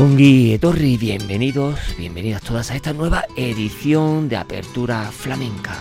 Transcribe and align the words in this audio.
Ongi 0.00 0.54
Etorri, 0.54 0.96
bienvenidos, 0.96 1.78
bienvenidas 1.98 2.40
todas 2.40 2.70
a 2.70 2.74
esta 2.74 2.94
nueva 2.94 3.26
edición 3.36 4.30
de 4.30 4.38
Apertura 4.38 5.12
Flamenca. 5.12 5.76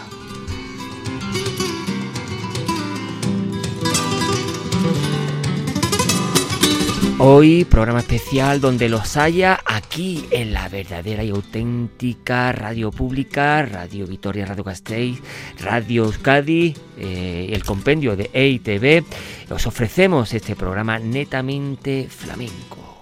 Hoy 7.20 7.64
programa 7.64 8.00
especial 8.00 8.60
donde 8.60 8.90
los 8.90 9.16
haya 9.16 9.58
aquí 9.66 10.26
en 10.32 10.52
la 10.52 10.68
verdadera 10.68 11.24
y 11.24 11.30
auténtica 11.30 12.52
radio 12.52 12.92
pública, 12.92 13.66
Radio 13.66 14.06
Vitoria, 14.06 14.46
Radio 14.46 14.66
Castell, 14.66 15.18
Radio 15.62 16.04
Euskadi, 16.04 16.76
eh, 16.98 17.52
el 17.54 17.64
compendio 17.64 18.18
de 18.18 18.30
EITV. 18.34 19.06
Os 19.50 19.66
ofrecemos 19.66 20.34
este 20.34 20.58
programa 20.58 21.00
netamente 21.00 22.10
flamenco. 22.10 22.99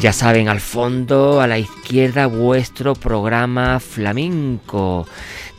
Ya 0.00 0.12
saben, 0.12 0.48
al 0.48 0.60
fondo, 0.60 1.40
a 1.40 1.46
la 1.46 1.58
izquierda, 1.58 2.26
vuestro 2.26 2.94
programa 2.94 3.80
flamenco 3.80 5.06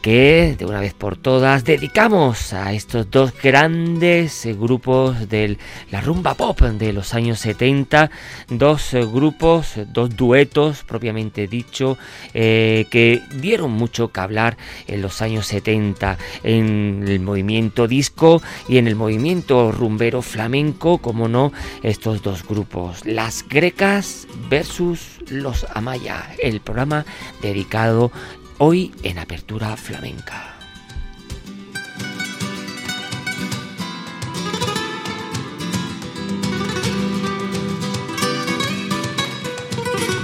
que 0.02 0.56
de 0.58 0.66
una 0.66 0.80
vez 0.80 0.94
por 0.94 1.18
todas 1.18 1.64
dedicamos 1.64 2.54
a 2.54 2.74
estos 2.74 3.10
dos 3.10 3.34
grandes 3.42 4.48
grupos 4.58 5.30
de 5.30 5.58
la 5.92 6.02
rumba 6.02 6.36
pop 6.36 6.62
de 6.62 6.94
los 6.94 7.14
años 7.14 7.40
70, 7.40 8.10
dos 8.50 8.92
grupos, 8.94 9.74
dos 9.94 10.16
duetos 10.16 10.84
propiamente 10.84 11.48
dicho, 11.48 11.98
eh, 12.34 12.86
que 12.90 13.22
dieron 13.36 13.72
mucho 13.72 14.12
que 14.12 14.20
hablar 14.20 14.58
en 14.88 15.02
los 15.02 15.22
años 15.22 15.48
70 15.48 16.18
en 16.44 17.04
el 17.08 17.20
movimiento 17.20 17.88
disco 17.88 18.42
y 18.68 18.78
en 18.78 18.88
el 18.88 18.96
movimiento 18.96 19.72
rumbero 19.72 20.22
flamenco, 20.22 21.00
como 21.00 21.28
no, 21.28 21.52
estos 21.84 22.22
dos 22.22 22.48
grupos, 22.48 23.06
las 23.06 23.48
grecas 23.48 24.28
versus 24.50 25.20
los 25.30 25.66
amaya, 25.74 26.30
el 26.42 26.62
programa 26.62 27.06
dedicado 27.42 28.12
hoy 28.60 28.92
en 29.04 29.20
Apertura 29.20 29.76
Flamenca. 29.78 30.57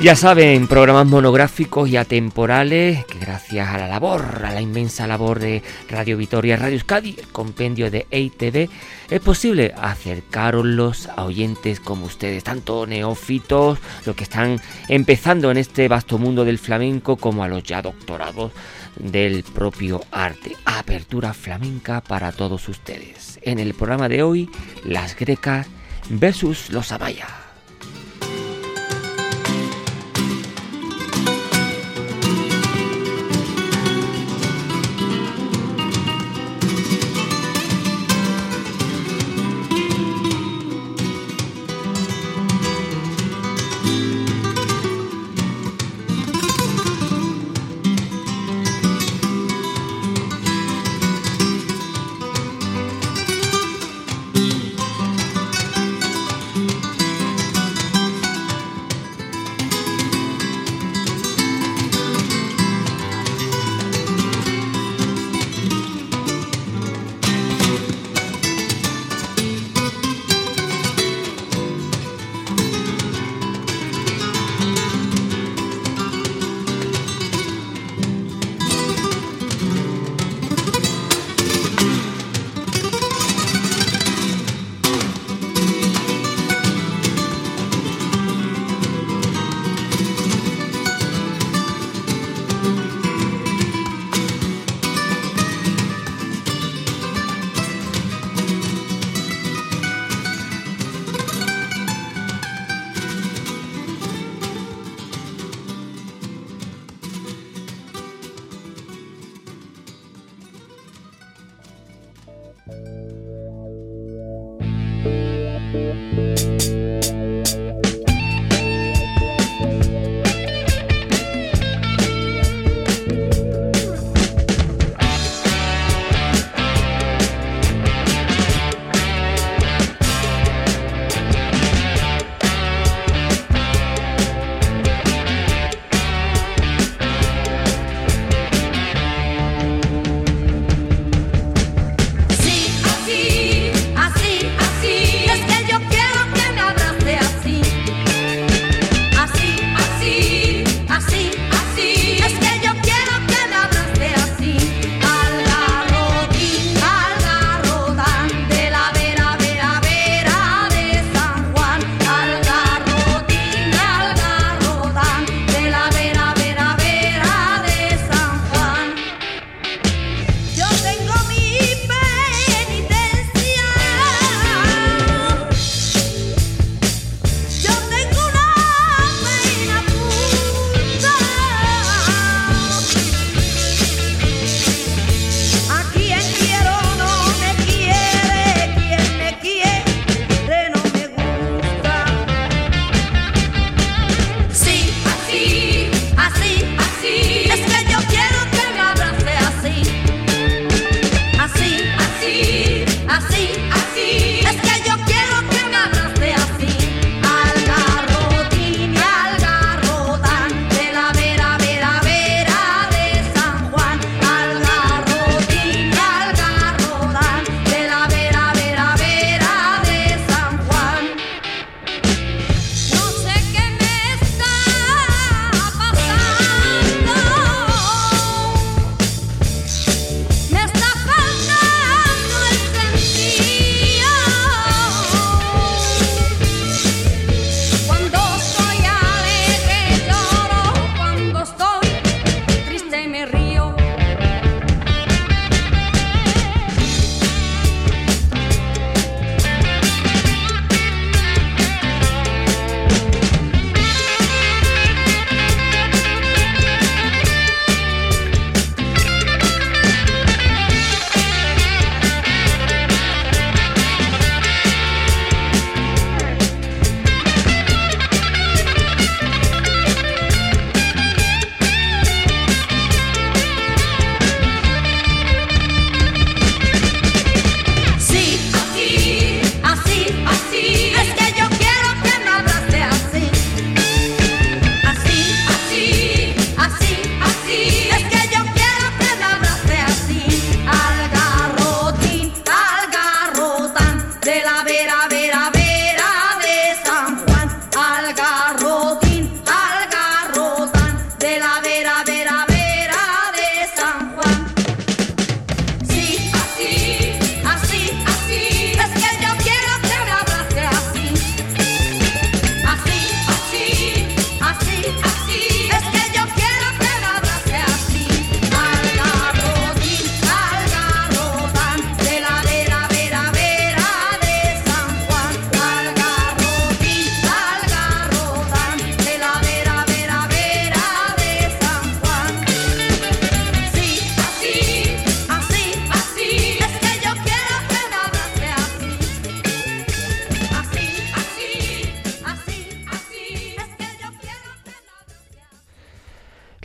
Ya 0.03 0.17
saben, 0.17 0.67
programas 0.67 1.07
monográficos 1.07 1.87
y 1.87 1.95
atemporales 1.95 3.05
que 3.05 3.19
gracias 3.19 3.69
a 3.69 3.77
la 3.77 3.87
labor, 3.87 4.41
a 4.43 4.51
la 4.51 4.59
inmensa 4.59 5.07
labor 5.07 5.39
de 5.39 5.63
Radio 5.89 6.17
Vitoria, 6.17 6.57
Radio 6.57 6.73
Euskadi, 6.73 7.15
el 7.17 7.27
compendio 7.29 7.89
de 7.89 8.05
EITV, 8.11 8.69
es 9.09 9.19
posible 9.21 9.73
acercarlos 9.81 11.07
a 11.07 11.23
oyentes 11.23 11.79
como 11.79 12.05
ustedes, 12.05 12.43
tanto 12.43 12.85
neófitos, 12.85 13.79
los 14.05 14.13
que 14.13 14.25
están 14.25 14.59
empezando 14.89 15.49
en 15.51 15.55
este 15.55 15.87
vasto 15.87 16.17
mundo 16.17 16.43
del 16.43 16.59
flamenco, 16.59 17.15
como 17.15 17.45
a 17.45 17.47
los 17.47 17.63
ya 17.63 17.81
doctorados 17.81 18.51
del 18.97 19.43
propio 19.43 20.01
arte. 20.11 20.57
Apertura 20.65 21.33
flamenca 21.33 22.01
para 22.01 22.33
todos 22.33 22.67
ustedes. 22.67 23.39
En 23.41 23.57
el 23.57 23.73
programa 23.73 24.09
de 24.09 24.21
hoy, 24.21 24.49
las 24.83 25.15
grecas 25.15 25.65
versus 26.09 26.71
los 26.71 26.91
amayas. 26.91 27.42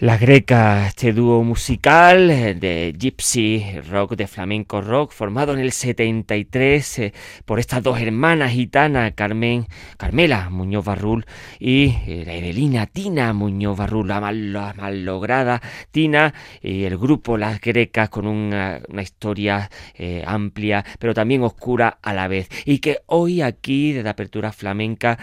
La 0.08 0.16
Greca, 0.16 0.86
este 0.86 1.12
dúo 1.12 1.42
musical 1.42 2.30
eh, 2.30 2.54
de 2.54 2.94
gypsy 2.98 3.62
rock, 3.90 4.16
de 4.16 4.26
flamenco 4.26 4.80
rock, 4.80 5.12
formado 5.12 5.52
en 5.52 5.58
el 5.58 5.70
73 5.70 6.98
eh, 6.98 7.12
por 7.44 7.58
estas 7.58 7.82
dos 7.82 8.00
hermanas 8.00 8.52
gitanas, 8.52 9.12
Carmen, 9.14 9.66
Carmela 9.98 10.48
Muñoz 10.48 10.86
Barrul 10.86 11.26
y 11.58 11.94
eh, 12.06 12.22
la 12.24 12.32
Evelina 12.32 12.86
Tina 12.86 13.34
Muñoz 13.34 13.76
Barrul, 13.76 14.08
la 14.08 14.20
mal, 14.22 15.04
lograda 15.04 15.60
Tina 15.90 16.32
y 16.62 16.84
el 16.84 16.96
grupo 16.96 17.36
Las 17.36 17.60
Grecas 17.60 18.08
con 18.08 18.26
una, 18.26 18.80
historia 19.02 19.68
amplia, 20.24 20.86
pero 20.98 21.12
también 21.12 21.42
oscura 21.42 21.98
a 22.00 22.14
la 22.14 22.28
vez. 22.28 22.48
Y 22.64 22.78
que 22.78 23.00
hoy 23.04 23.42
aquí, 23.42 23.92
de 23.92 24.02
la 24.02 24.10
apertura 24.10 24.52
flamenca, 24.52 25.18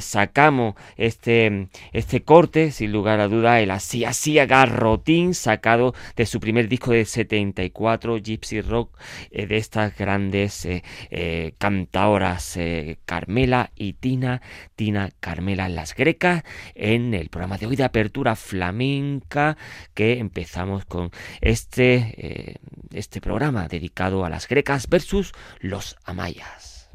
sacamos 0.00 0.76
este, 0.96 1.68
este 1.92 2.22
corte, 2.22 2.70
sin 2.70 2.90
lugar 2.90 3.20
a 3.20 3.28
duda, 3.28 3.60
el 3.60 3.70
así 3.70 4.06
así 4.06 4.29
Garrotín, 4.34 5.34
sacado 5.34 5.94
de 6.16 6.26
su 6.26 6.40
primer 6.40 6.68
disco 6.68 6.92
de 6.92 7.04
74, 7.04 8.18
Gypsy 8.18 8.60
Rock, 8.60 8.98
eh, 9.30 9.46
de 9.46 9.56
estas 9.56 9.96
grandes 9.96 10.64
eh, 10.64 10.82
eh, 11.10 11.54
cantaoras 11.58 12.58
Carmela 13.04 13.70
y 13.74 13.94
Tina, 13.94 14.42
Tina 14.76 15.10
Carmela 15.20 15.68
Las 15.68 15.94
Grecas, 15.94 16.42
en 16.74 17.14
el 17.14 17.28
programa 17.28 17.58
de 17.58 17.66
hoy 17.66 17.76
de 17.76 17.84
apertura 17.84 18.36
flamenca, 18.36 19.56
que 19.94 20.18
empezamos 20.18 20.84
con 20.84 21.10
este, 21.40 22.58
este 22.92 23.20
programa 23.20 23.68
dedicado 23.68 24.24
a 24.24 24.30
las 24.30 24.48
grecas 24.48 24.88
versus 24.88 25.32
los 25.60 25.96
amayas. 26.04 26.90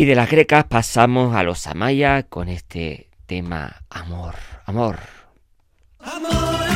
Y 0.00 0.06
de 0.06 0.14
las 0.14 0.30
grecas 0.30 0.64
pasamos 0.64 1.34
a 1.36 1.42
los 1.42 1.66
amayas 1.66 2.24
con 2.28 2.48
este 2.48 3.10
tema 3.26 3.82
amor, 3.90 4.34
amor. 4.64 4.98
Amor. 5.98 6.69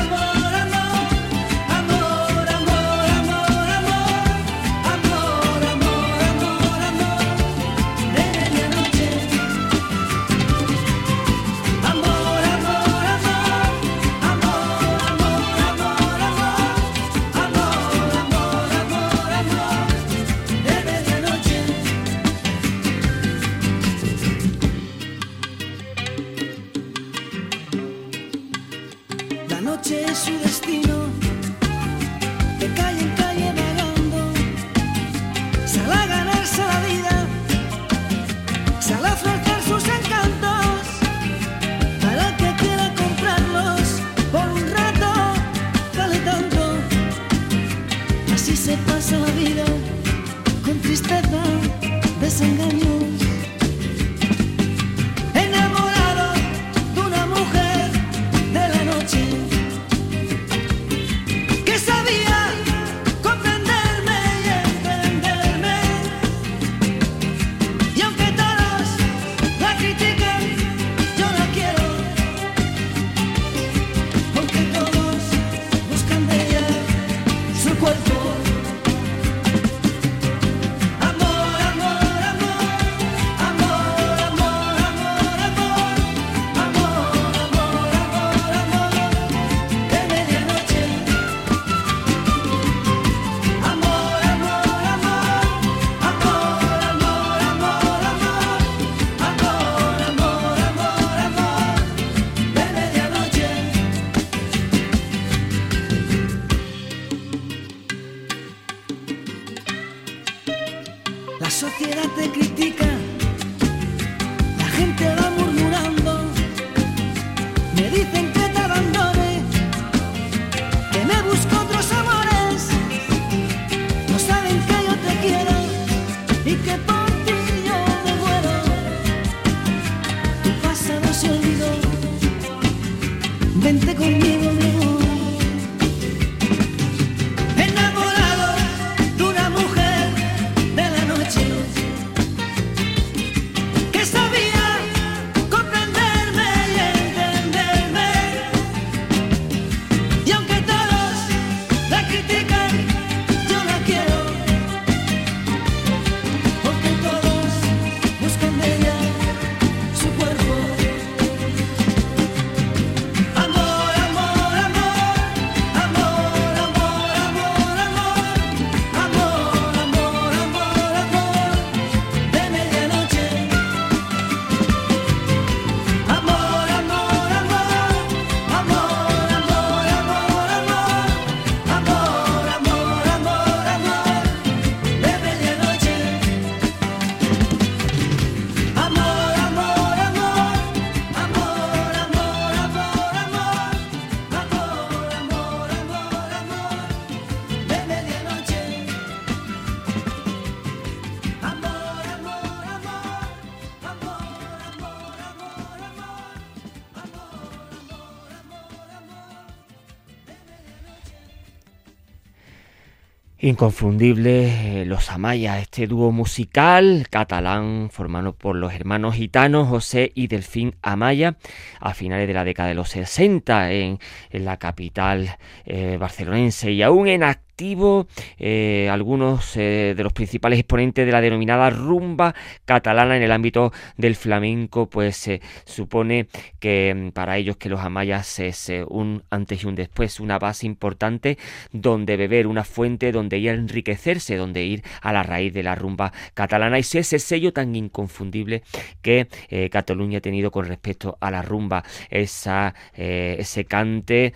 Inconfundible 213.44 214.80
eh, 214.80 214.86
Los 214.86 215.10
Amaya, 215.10 215.58
este 215.58 215.86
dúo 215.86 216.12
musical 216.12 217.06
catalán 217.10 217.90
formado 217.92 218.34
por 218.34 218.56
los 218.56 218.72
hermanos 218.72 219.16
gitanos 219.16 219.68
José 219.68 220.12
y 220.14 220.28
Delfín 220.28 220.76
Amaya 220.80 221.36
a 221.78 221.92
finales 221.92 222.26
de 222.26 222.32
la 222.32 222.44
década 222.44 222.70
de 222.70 222.74
los 222.74 222.88
60 222.88 223.72
en, 223.72 223.98
la 224.30 224.56
capital 224.56 225.36
eh, 225.66 225.98
barcelonense 226.00 226.72
y 226.72 226.82
aún 226.82 227.06
en 227.06 227.22
eh, 227.56 228.88
algunos 228.90 229.56
eh, 229.56 229.94
de 229.96 230.02
los 230.02 230.12
principales 230.12 230.58
exponentes 230.58 231.06
de 231.06 231.12
la 231.12 231.20
denominada 231.20 231.70
rumba 231.70 232.34
catalana 232.64 233.16
en 233.16 233.22
el 233.22 233.30
ámbito 233.30 233.72
del 233.96 234.16
flamenco, 234.16 234.90
pues 234.90 235.16
se 235.16 235.40
supone 235.64 236.26
que 236.58 236.92
mm, 236.94 237.10
para 237.12 237.36
ellos 237.36 237.56
que 237.56 237.68
los 237.68 237.80
amayas 237.80 238.40
es 238.40 238.70
eh, 238.70 238.84
un 238.88 239.22
antes 239.30 239.62
y 239.62 239.66
un 239.66 239.76
después, 239.76 240.18
una 240.18 240.38
base 240.40 240.66
importante 240.66 241.38
donde 241.70 242.16
beber, 242.16 242.48
una 242.48 242.64
fuente 242.64 243.12
donde 243.12 243.38
ir 243.38 243.50
a 243.50 243.54
enriquecerse, 243.54 244.36
donde 244.36 244.64
ir 244.64 244.82
a 245.00 245.12
la 245.12 245.22
raíz 245.22 245.54
de 245.54 245.62
la 245.62 245.76
rumba 245.76 246.12
catalana. 246.34 246.78
Y 246.78 246.80
ese 246.80 247.18
sello 247.20 247.52
tan 247.52 247.74
inconfundible 247.76 248.62
que 249.02 249.28
Cataluña 249.70 250.18
ha 250.18 250.20
tenido 250.20 250.50
con 250.50 250.66
respecto 250.66 251.16
a 251.20 251.30
la 251.30 251.42
rumba, 251.42 251.84
esa, 252.10 252.74
ese 252.94 253.64
cante, 253.64 254.32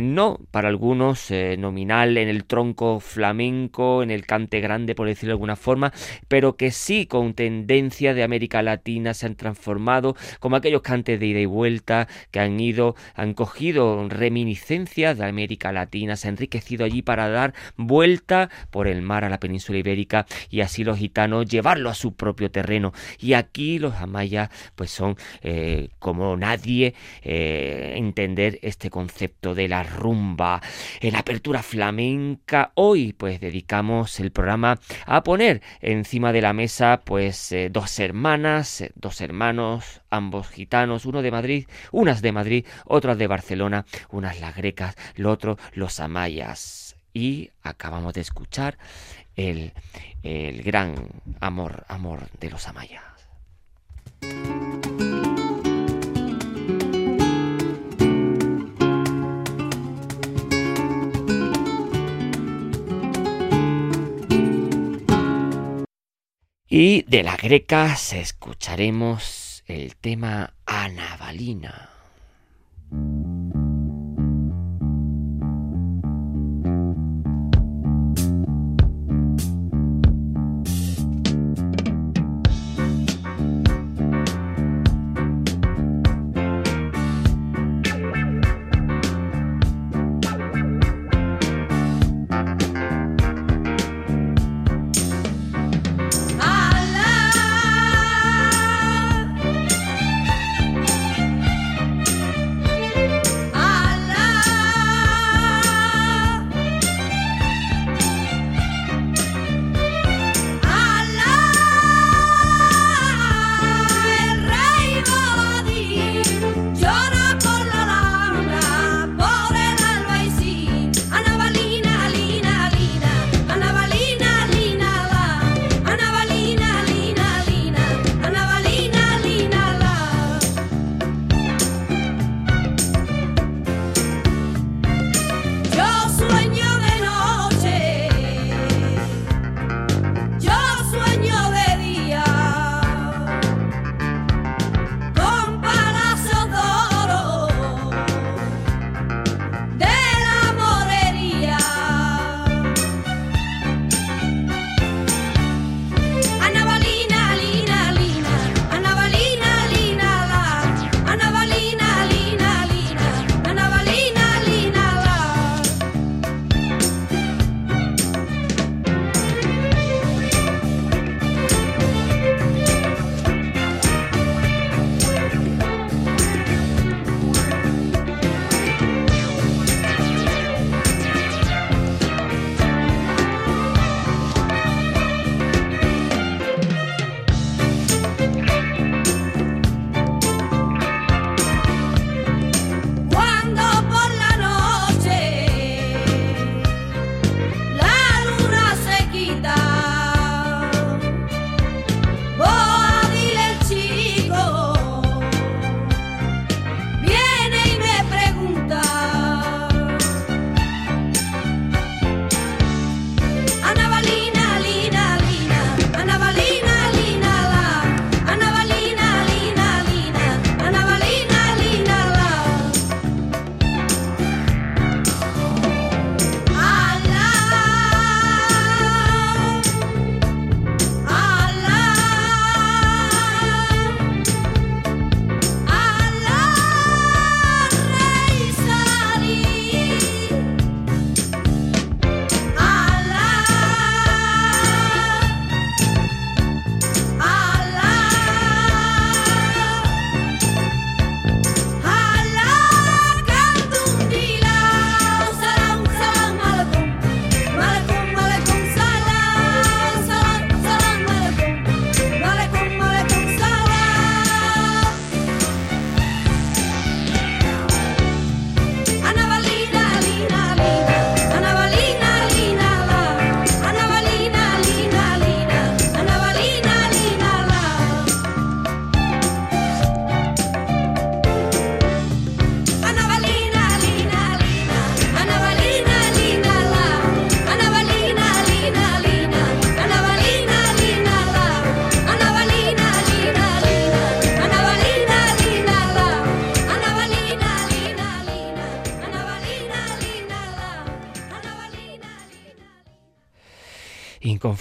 no 0.00 0.38
para 0.50 0.68
algunos 0.68 1.30
nominal 1.58 2.16
en 2.18 2.28
el 2.28 2.44
tronco 2.52 3.00
flamenco, 3.00 4.02
en 4.02 4.10
el 4.10 4.26
cante 4.26 4.60
grande, 4.60 4.94
por 4.94 5.06
decirlo 5.06 5.28
de 5.30 5.36
alguna 5.36 5.56
forma, 5.56 5.90
pero 6.28 6.58
que 6.58 6.70
sí 6.70 7.06
con 7.06 7.32
tendencia 7.32 8.12
de 8.12 8.22
América 8.22 8.60
Latina 8.60 9.14
se 9.14 9.24
han 9.24 9.36
transformado 9.36 10.16
como 10.38 10.56
aquellos 10.56 10.82
cantes 10.82 11.18
de 11.18 11.28
ida 11.28 11.40
y 11.40 11.46
vuelta 11.46 12.08
que 12.30 12.40
han 12.40 12.60
ido, 12.60 12.94
han 13.14 13.32
cogido 13.32 14.06
reminiscencias 14.06 15.16
de 15.16 15.24
América 15.24 15.72
Latina, 15.72 16.14
se 16.16 16.28
han 16.28 16.34
enriquecido 16.34 16.84
allí 16.84 17.00
para 17.00 17.30
dar 17.30 17.54
vuelta 17.76 18.50
por 18.70 18.86
el 18.86 19.00
mar 19.00 19.24
a 19.24 19.30
la 19.30 19.40
península 19.40 19.78
ibérica 19.78 20.26
y 20.50 20.60
así 20.60 20.84
los 20.84 20.98
gitanos 20.98 21.46
llevarlo 21.46 21.88
a 21.88 21.94
su 21.94 22.16
propio 22.16 22.50
terreno. 22.50 22.92
Y 23.18 23.32
aquí 23.32 23.78
los 23.78 23.94
amayas 23.94 24.50
pues 24.74 24.90
son 24.90 25.16
eh, 25.40 25.88
como 25.98 26.36
nadie 26.36 26.92
eh, 27.22 27.94
entender 27.96 28.58
este 28.60 28.90
concepto 28.90 29.54
de 29.54 29.68
la 29.68 29.84
rumba, 29.84 30.60
la 31.00 31.20
apertura 31.20 31.62
flamenca, 31.62 32.41
Hoy 32.74 33.12
pues 33.12 33.40
dedicamos 33.40 34.20
el 34.20 34.30
programa 34.30 34.78
a 35.06 35.22
poner 35.22 35.62
encima 35.80 36.32
de 36.32 36.42
la 36.42 36.52
mesa 36.52 37.00
pues 37.04 37.52
eh, 37.52 37.70
dos 37.70 37.98
hermanas, 37.98 38.82
eh, 38.82 38.92
dos 38.94 39.20
hermanos, 39.20 40.02
ambos 40.10 40.48
gitanos, 40.48 41.06
uno 41.06 41.22
de 41.22 41.30
Madrid, 41.30 41.66
unas 41.92 42.20
de 42.20 42.32
Madrid, 42.32 42.66
otras 42.84 43.16
de 43.16 43.26
Barcelona, 43.26 43.86
unas 44.10 44.40
las 44.40 44.54
grecas, 44.54 44.96
lo 45.16 45.30
otro 45.30 45.58
los 45.72 46.00
amayas. 46.00 46.96
Y 47.14 47.50
acabamos 47.62 48.14
de 48.14 48.22
escuchar 48.22 48.78
el, 49.36 49.72
el 50.22 50.62
gran 50.62 50.94
amor, 51.40 51.84
amor 51.88 52.28
de 52.38 52.50
los 52.50 52.68
amayas. 52.68 53.02
Y 66.74 67.02
de 67.02 67.22
la 67.22 67.36
greca 67.36 67.98
escucharemos 68.20 69.62
el 69.66 69.94
tema 69.94 70.54
Anabalina. 70.64 71.91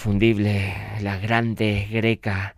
Inconfundible, 0.01 0.73
las 1.01 1.21
grandes 1.21 1.91
grecas 1.91 2.55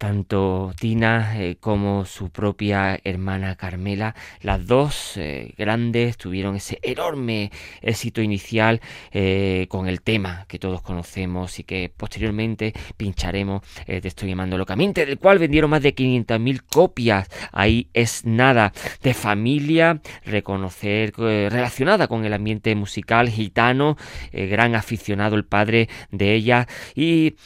tanto 0.00 0.72
Tina 0.80 1.38
eh, 1.38 1.58
como 1.60 2.06
su 2.06 2.30
propia 2.30 2.98
hermana 3.04 3.56
Carmela, 3.56 4.14
las 4.40 4.66
dos 4.66 5.18
eh, 5.18 5.52
grandes 5.58 6.16
tuvieron 6.16 6.56
ese 6.56 6.78
enorme 6.80 7.50
éxito 7.82 8.22
inicial 8.22 8.80
eh, 9.12 9.66
con 9.68 9.88
el 9.88 10.00
tema 10.00 10.46
que 10.48 10.58
todos 10.58 10.80
conocemos 10.80 11.58
y 11.58 11.64
que 11.64 11.92
posteriormente 11.94 12.72
pincharemos 12.96 13.60
Te 13.84 14.08
estoy 14.08 14.30
llamando 14.30 14.56
locamente, 14.56 15.04
del 15.04 15.18
cual 15.18 15.38
vendieron 15.38 15.68
más 15.68 15.82
de 15.82 15.94
500.000 15.94 16.62
copias. 16.72 17.28
Ahí 17.52 17.88
es 17.92 18.24
nada 18.24 18.72
de 19.02 19.12
familia, 19.12 20.00
reconocer 20.24 21.12
relacionada 21.14 22.08
con 22.08 22.24
el 22.24 22.32
ambiente 22.32 22.74
musical 22.74 23.28
gitano, 23.28 23.98
gran 24.32 24.74
aficionado 24.74 25.36
el 25.36 25.44
padre 25.44 25.90
de 26.10 26.34
ella 26.34 26.66
y 26.94 27.36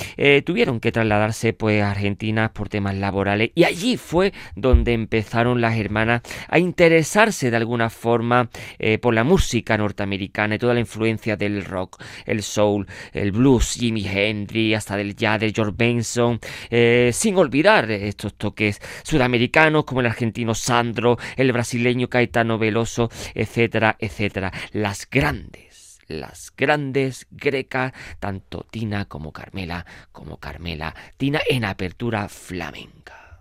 tuvieron 0.44 0.78
que 0.78 0.92
trasladarse 0.92 1.52
pues 1.52 1.82
a 1.82 1.90
Argentina 1.90 2.43
por 2.50 2.68
temas 2.68 2.96
laborales 2.96 3.50
y 3.54 3.64
allí 3.64 3.96
fue 3.96 4.32
donde 4.56 4.92
empezaron 4.92 5.60
las 5.60 5.76
hermanas 5.76 6.22
a 6.48 6.58
interesarse 6.58 7.50
de 7.50 7.56
alguna 7.56 7.90
forma 7.90 8.48
eh, 8.78 8.98
por 8.98 9.14
la 9.14 9.24
música 9.24 9.76
norteamericana 9.76 10.54
y 10.54 10.58
toda 10.58 10.74
la 10.74 10.80
influencia 10.80 11.36
del 11.36 11.64
rock, 11.64 12.02
el 12.26 12.42
soul, 12.42 12.86
el 13.12 13.32
blues, 13.32 13.74
Jimi 13.74 14.06
Hendrix, 14.06 14.76
hasta 14.76 14.96
del 14.96 15.16
jazz 15.16 15.40
de 15.40 15.52
George 15.52 15.74
Benson, 15.76 16.38
eh, 16.70 17.10
sin 17.12 17.36
olvidar 17.36 17.90
estos 17.90 18.34
toques 18.34 18.80
sudamericanos 19.02 19.84
como 19.84 20.00
el 20.00 20.06
argentino 20.06 20.54
Sandro, 20.54 21.18
el 21.36 21.52
brasileño 21.52 22.08
Caetano 22.08 22.58
Veloso, 22.58 23.10
etcétera, 23.34 23.96
etcétera. 23.98 24.52
Las 24.72 25.08
grandes 25.10 25.73
las 26.08 26.52
grandes 26.56 27.26
grecas, 27.30 27.92
tanto 28.18 28.66
Tina 28.70 29.06
como 29.06 29.32
Carmela, 29.32 29.86
como 30.12 30.38
Carmela, 30.38 30.94
Tina 31.16 31.40
en 31.48 31.64
apertura 31.64 32.28
flamenca. 32.28 33.40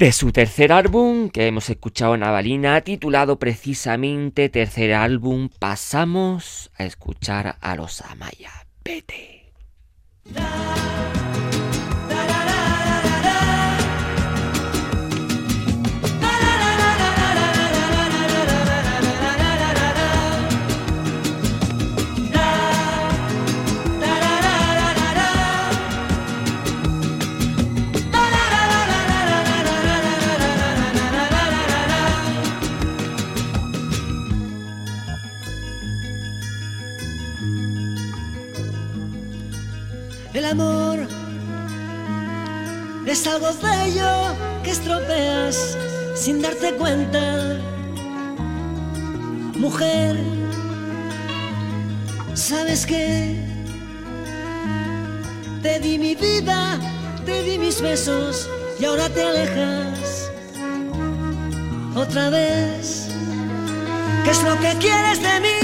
De 0.00 0.12
su 0.12 0.32
tercer 0.32 0.72
álbum, 0.72 1.28
que 1.28 1.46
hemos 1.46 1.68
escuchado 1.68 2.14
en 2.14 2.22
Avalina, 2.22 2.80
titulado 2.80 3.38
precisamente 3.38 4.48
Tercer 4.48 4.94
álbum, 4.94 5.50
pasamos 5.58 6.70
a 6.78 6.84
escuchar 6.84 7.58
a 7.60 7.76
los 7.76 8.00
Amaya. 8.00 8.66
Vete. 8.82 9.52
Algo 43.40 43.58
bello 43.62 44.36
que 44.62 44.70
estropeas 44.70 45.76
sin 46.14 46.42
darte 46.42 46.74
cuenta. 46.74 47.56
Mujer, 49.56 50.16
¿sabes 52.34 52.86
qué? 52.86 53.36
Te 55.62 55.80
di 55.80 55.98
mi 55.98 56.14
vida, 56.14 56.78
te 57.24 57.42
di 57.42 57.58
mis 57.58 57.80
besos 57.80 58.48
y 58.78 58.84
ahora 58.84 59.08
te 59.08 59.22
alejas 59.22 60.30
otra 61.94 62.30
vez. 62.30 63.08
¿Qué 64.24 64.30
es 64.30 64.42
lo 64.42 64.58
que 64.60 64.74
quieres 64.78 65.22
de 65.22 65.40
mí? 65.40 65.59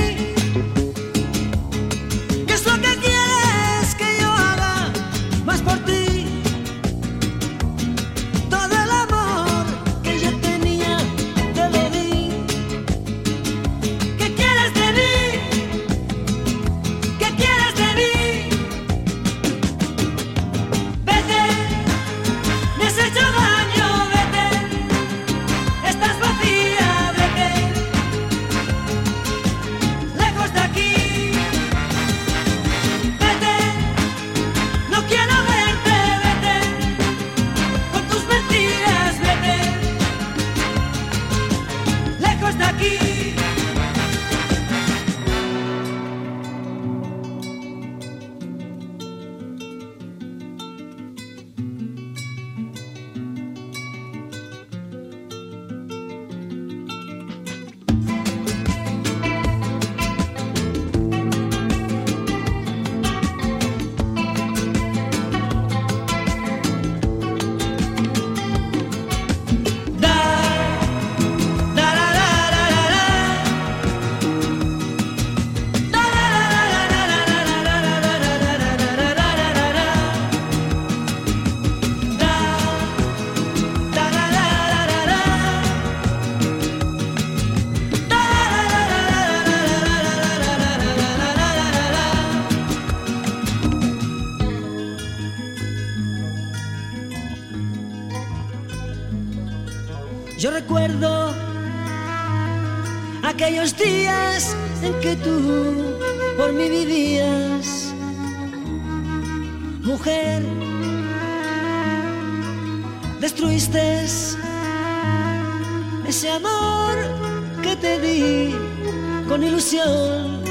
Con 119.26 119.42
ilusión, 119.42 120.42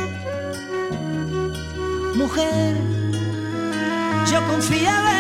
mujer, 2.16 2.76
yo 4.32 4.48
confiaba 4.48 5.15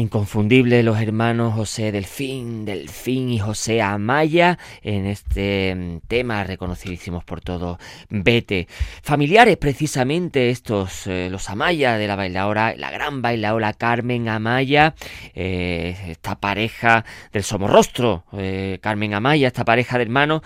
Inconfundible 0.00 0.82
los 0.82 0.98
hermanos 0.98 1.52
José 1.52 1.92
Delfín, 1.92 2.64
Delfín 2.64 3.28
y 3.28 3.38
José 3.38 3.82
Amaya 3.82 4.58
en 4.80 5.04
este 5.04 5.74
mm, 5.74 6.08
tema 6.08 6.42
reconocidísimos 6.42 7.22
por 7.22 7.42
todos. 7.42 7.76
Vete. 8.08 8.66
Familiares 9.02 9.58
precisamente 9.58 10.48
estos, 10.48 11.06
eh, 11.06 11.28
los 11.30 11.50
Amaya 11.50 11.98
de 11.98 12.06
la 12.06 12.16
bailadora, 12.16 12.74
la 12.76 12.90
gran 12.90 13.20
bailadora 13.20 13.74
Carmen 13.74 14.30
Amaya, 14.30 14.94
eh, 15.34 15.94
esta 16.08 16.40
pareja 16.40 17.04
del 17.30 17.42
Somorrostro, 17.42 18.24
eh, 18.32 18.78
Carmen 18.80 19.12
Amaya, 19.12 19.48
esta 19.48 19.66
pareja 19.66 19.98
de 19.98 20.04
hermanos 20.04 20.40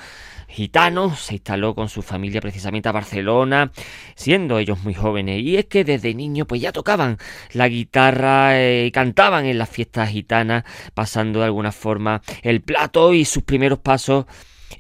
gitano, 0.55 1.15
se 1.17 1.35
instaló 1.35 1.75
con 1.75 1.89
su 1.89 2.01
familia 2.01 2.41
precisamente 2.41 2.89
a 2.89 2.93
Barcelona, 2.93 3.73
siendo 4.15 4.59
ellos 4.59 4.83
muy 4.85 4.95
jóvenes. 4.95 5.43
Y 5.43 5.57
es 5.57 5.67
que 5.67 5.85
desde 5.85 6.15
niño 6.15 6.47
pues 6.47 6.61
ya 6.61 6.73
tocaban 6.73 7.19
la 7.53 7.69
guitarra 7.69 8.59
y 8.63 8.91
cantaban 8.91 9.47
en 9.47 9.59
las 9.59 9.69
fiestas 9.69 10.11
gitanas, 10.11 10.65
pasando 10.95 11.41
de 11.41 11.47
alguna 11.47 11.73
forma 11.73 12.23
el 12.43 12.63
plato 12.63 13.13
y 13.13 13.25
sus 13.25 13.43
primeros 13.43 13.81
pasos 13.81 14.27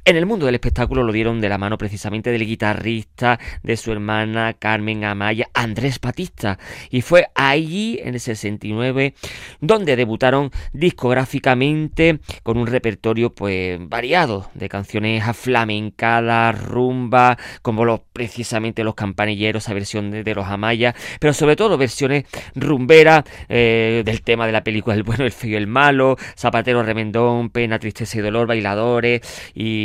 en 0.04 0.16
el 0.16 0.26
mundo 0.26 0.46
del 0.46 0.54
espectáculo 0.54 1.02
lo 1.02 1.12
dieron 1.12 1.40
de 1.40 1.48
la 1.48 1.58
mano 1.58 1.78
precisamente 1.78 2.30
del 2.30 2.46
guitarrista 2.46 3.38
de 3.62 3.76
su 3.76 3.92
hermana 3.92 4.54
Carmen 4.54 5.04
Amaya, 5.04 5.48
Andrés 5.54 6.00
Batista. 6.00 6.58
Y 6.90 7.02
fue 7.02 7.28
allí, 7.34 8.00
en 8.02 8.14
el 8.14 8.20
69, 8.20 9.14
donde 9.60 9.96
debutaron 9.96 10.50
discográficamente 10.72 12.20
con 12.42 12.58
un 12.58 12.66
repertorio 12.66 13.34
pues 13.34 13.78
variado 13.80 14.50
de 14.54 14.68
canciones 14.68 15.22
aflamencadas, 15.22 16.60
rumba, 16.62 17.38
como 17.62 17.84
los, 17.84 18.00
precisamente 18.12 18.84
los 18.84 18.94
campanilleros, 18.94 19.68
a 19.68 19.74
versión 19.74 20.10
de, 20.10 20.34
los 20.34 20.46
Amaya, 20.46 20.94
pero 21.20 21.32
sobre 21.32 21.56
todo 21.56 21.78
versiones 21.78 22.24
rumberas 22.54 23.24
eh, 23.48 24.02
del 24.04 24.22
tema 24.22 24.46
de 24.46 24.52
la 24.52 24.64
película 24.64 24.96
El 24.96 25.04
bueno, 25.04 25.24
el 25.24 25.32
feo 25.32 25.50
y 25.50 25.54
el 25.54 25.66
malo, 25.66 26.16
Zapatero 26.36 26.82
Remendón, 26.82 27.50
Pena, 27.50 27.78
Tristeza 27.78 28.18
y 28.18 28.20
Dolor, 28.20 28.46
Bailadores 28.46 29.20
y 29.54 29.83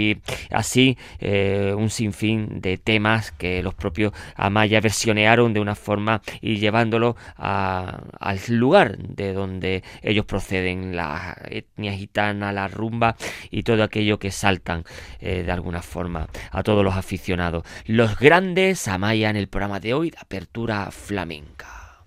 así 0.52 0.98
eh, 1.20 1.74
un 1.78 1.90
sinfín 1.90 2.62
de 2.62 2.78
temas 2.78 3.32
que 3.32 3.64
los 3.64 3.74
propios 3.74 4.14
Amaya 4.36 4.82
versionearon 4.82 5.54
de 5.54 5.60
una 5.60 5.76
forma 5.76 6.22
y 6.42 6.58
llevándolo 6.58 7.16
al 7.38 8.40
lugar 8.50 8.98
de 8.98 9.34
donde 9.34 9.84
ellos 10.02 10.26
proceden, 10.26 10.96
la 10.96 11.38
etnia 11.50 11.94
gitana, 11.94 12.52
la 12.52 12.68
rumba 12.68 13.16
y 13.50 13.64
todo 13.64 13.84
aquello 13.84 14.20
que 14.20 14.32
saltan 14.32 14.84
eh, 15.20 15.44
de 15.44 15.52
alguna 15.52 15.82
forma 15.82 16.28
a 16.52 16.64
todos 16.64 16.84
los 16.84 16.96
aficionados. 16.96 17.64
Los 17.86 18.20
grandes 18.20 18.88
Amaya 18.88 19.30
en 19.30 19.36
el 19.36 19.48
programa 19.48 19.80
de 19.80 19.94
hoy 19.94 20.12
de 20.12 20.18
apertura 20.20 20.90
flamenca. 20.92 22.06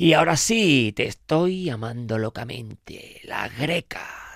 Y 0.00 0.14
ahora 0.14 0.38
sí, 0.38 0.94
te 0.96 1.04
estoy 1.06 1.68
amando 1.68 2.16
locamente, 2.16 3.20
la 3.24 3.48
greca. 3.50 4.29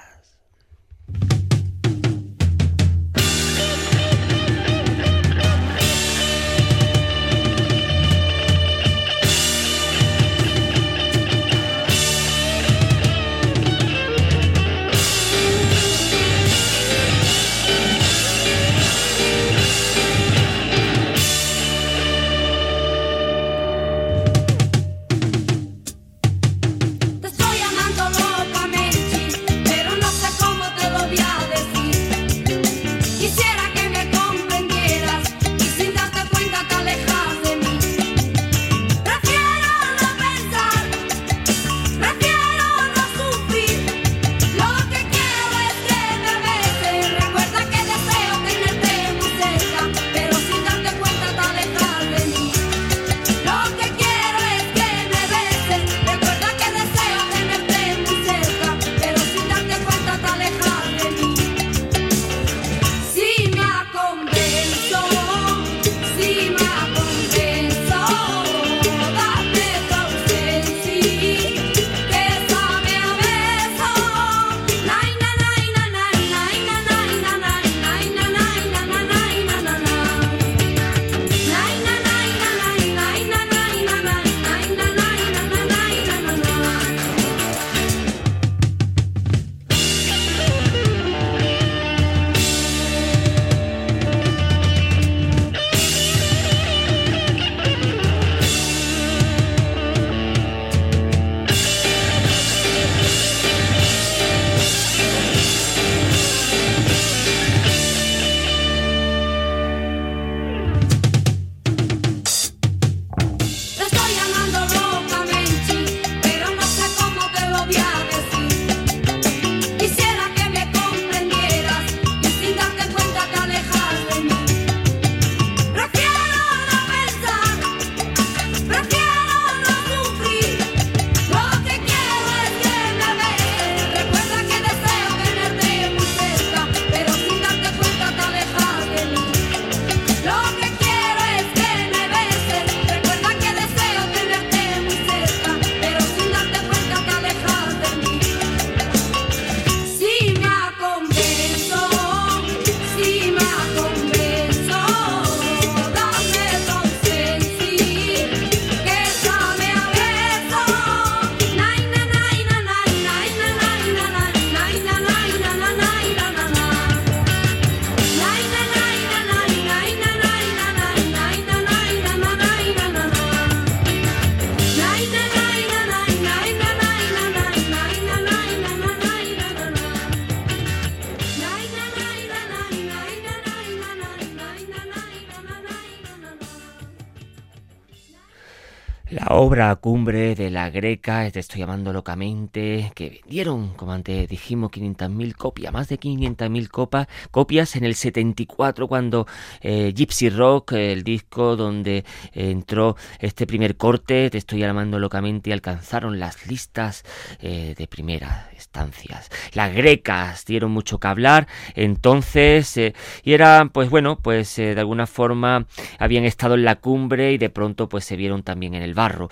Obra 189.36 189.74
cumbre 189.76 190.34
de 190.34 190.50
la 190.50 190.70
greca, 190.70 191.28
te 191.30 191.40
estoy 191.40 191.60
llamando 191.60 191.92
locamente, 191.92 192.92
que 192.94 193.10
vendieron, 193.10 193.74
como 193.74 193.92
antes 193.92 194.28
dijimos, 194.28 194.70
500.000 194.70 195.34
copias, 195.34 195.72
más 195.72 195.88
de 195.88 195.98
500.000 195.98 197.08
copias 197.30 197.74
en 197.74 197.84
el 197.84 197.96
74 197.96 198.86
cuando 198.86 199.26
eh, 199.60 199.92
Gypsy 199.94 200.30
Rock, 200.30 200.72
el 200.72 201.02
disco 201.02 201.56
donde 201.56 202.04
entró 202.32 202.96
este 203.18 203.46
primer 203.46 203.76
corte, 203.76 204.30
te 204.30 204.38
estoy 204.38 204.60
llamando 204.60 204.98
locamente, 205.00 205.52
alcanzaron 205.52 206.20
las 206.20 206.46
listas 206.46 207.04
eh, 207.40 207.74
de 207.76 207.86
primeras 207.88 208.52
estancias. 208.54 209.30
Las 209.52 209.74
grecas 209.74 210.44
dieron 210.44 210.70
mucho 210.70 211.00
que 211.00 211.08
hablar, 211.08 211.48
entonces, 211.74 212.76
eh, 212.76 212.94
y 213.24 213.32
era, 213.32 213.68
pues 213.72 213.90
bueno, 213.90 214.18
pues 214.20 214.56
de 214.56 214.78
alguna 214.78 215.06
forma 215.06 215.66
habían 215.98 216.24
estado 216.24 216.54
en 216.54 216.64
la 216.64 216.76
cumbre 216.76 217.32
y 217.32 217.38
de 217.38 217.50
pronto 217.50 217.88
pues 217.88 218.04
se 218.04 218.16
vieron 218.16 218.42
también 218.44 218.74
en 218.74 218.82
el 218.82 218.94
barro. 218.94 219.23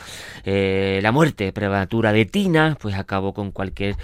Eh, 0.45 1.01
la 1.03 1.13
muerte 1.13 1.53
prematura 1.53 2.13
de 2.13 2.25
Tina 2.25 2.77
pues 2.81 2.95
acabó 2.95 3.33
con 3.33 3.51
cualquier 3.51 3.97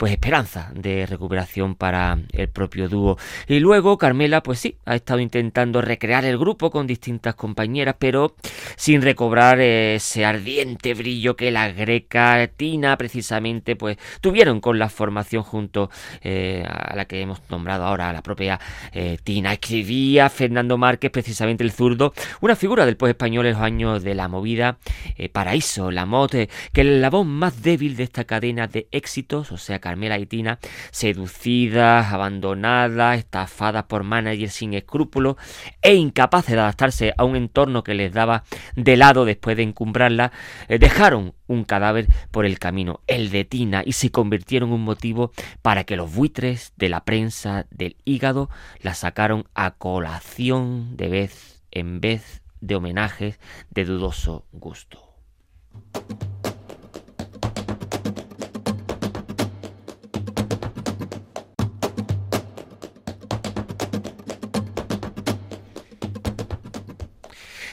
pues 0.00 0.12
esperanza 0.12 0.72
de 0.74 1.04
recuperación 1.04 1.74
para 1.74 2.18
el 2.32 2.48
propio 2.48 2.88
dúo. 2.88 3.18
Y 3.46 3.60
luego 3.60 3.98
Carmela, 3.98 4.42
pues 4.42 4.58
sí, 4.58 4.78
ha 4.86 4.94
estado 4.94 5.20
intentando 5.20 5.82
recrear 5.82 6.24
el 6.24 6.38
grupo 6.38 6.70
con 6.70 6.86
distintas 6.86 7.34
compañeras, 7.34 7.96
pero 7.98 8.34
sin 8.76 9.02
recobrar 9.02 9.60
ese 9.60 10.24
ardiente 10.24 10.94
brillo 10.94 11.36
que 11.36 11.50
la 11.50 11.70
greca 11.70 12.48
Tina 12.56 12.96
precisamente 12.96 13.76
pues 13.76 13.98
tuvieron 14.22 14.62
con 14.62 14.78
la 14.78 14.88
formación 14.88 15.42
junto 15.42 15.90
eh, 16.22 16.64
a 16.66 16.96
la 16.96 17.04
que 17.04 17.20
hemos 17.20 17.42
nombrado 17.50 17.84
ahora, 17.84 18.10
la 18.10 18.22
propia 18.22 18.58
eh, 18.94 19.18
Tina. 19.22 19.52
Escribía 19.52 20.30
Fernando 20.30 20.78
Márquez, 20.78 21.10
precisamente 21.10 21.62
el 21.62 21.72
zurdo, 21.72 22.14
una 22.40 22.56
figura 22.56 22.86
del 22.86 22.96
post 22.96 23.10
español 23.10 23.44
en 23.44 23.52
los 23.52 23.60
años 23.60 24.02
de 24.02 24.14
la 24.14 24.28
movida 24.28 24.78
eh, 25.18 25.28
Paraíso, 25.28 25.90
la 25.90 26.06
mote, 26.06 26.48
que 26.72 26.80
es 26.80 26.86
la 26.86 27.10
voz 27.10 27.26
más 27.26 27.62
débil 27.62 27.96
de 27.96 28.04
esta 28.04 28.24
cadena 28.24 28.66
de 28.66 28.88
éxitos, 28.92 29.52
o 29.52 29.58
sea, 29.58 29.78
Carmela 29.90 30.18
y 30.18 30.26
Tina, 30.26 30.60
seducidas, 30.92 32.12
abandonadas, 32.12 33.18
estafadas 33.18 33.84
por 33.84 34.04
managers 34.04 34.52
sin 34.52 34.74
escrúpulos 34.74 35.34
e 35.82 35.94
incapaces 35.94 36.54
de 36.54 36.60
adaptarse 36.60 37.12
a 37.18 37.24
un 37.24 37.34
entorno 37.34 37.82
que 37.82 37.94
les 37.94 38.12
daba 38.12 38.44
de 38.76 38.96
lado 38.96 39.24
después 39.24 39.56
de 39.56 39.64
encumbrarla, 39.64 40.30
eh, 40.68 40.78
dejaron 40.78 41.34
un 41.48 41.64
cadáver 41.64 42.06
por 42.30 42.46
el 42.46 42.60
camino, 42.60 43.00
el 43.08 43.30
de 43.30 43.44
Tina, 43.44 43.82
y 43.84 43.92
se 43.92 44.12
convirtieron 44.12 44.68
en 44.68 44.76
un 44.76 44.84
motivo 44.84 45.32
para 45.60 45.82
que 45.82 45.96
los 45.96 46.14
buitres 46.14 46.72
de 46.76 46.88
la 46.88 47.04
prensa 47.04 47.66
del 47.70 47.96
hígado 48.04 48.48
la 48.80 48.94
sacaron 48.94 49.48
a 49.54 49.72
colación 49.72 50.96
de 50.96 51.08
vez 51.08 51.62
en 51.72 52.00
vez 52.00 52.42
de 52.60 52.76
homenajes 52.76 53.40
de 53.70 53.84
dudoso 53.84 54.46
gusto. 54.52 55.10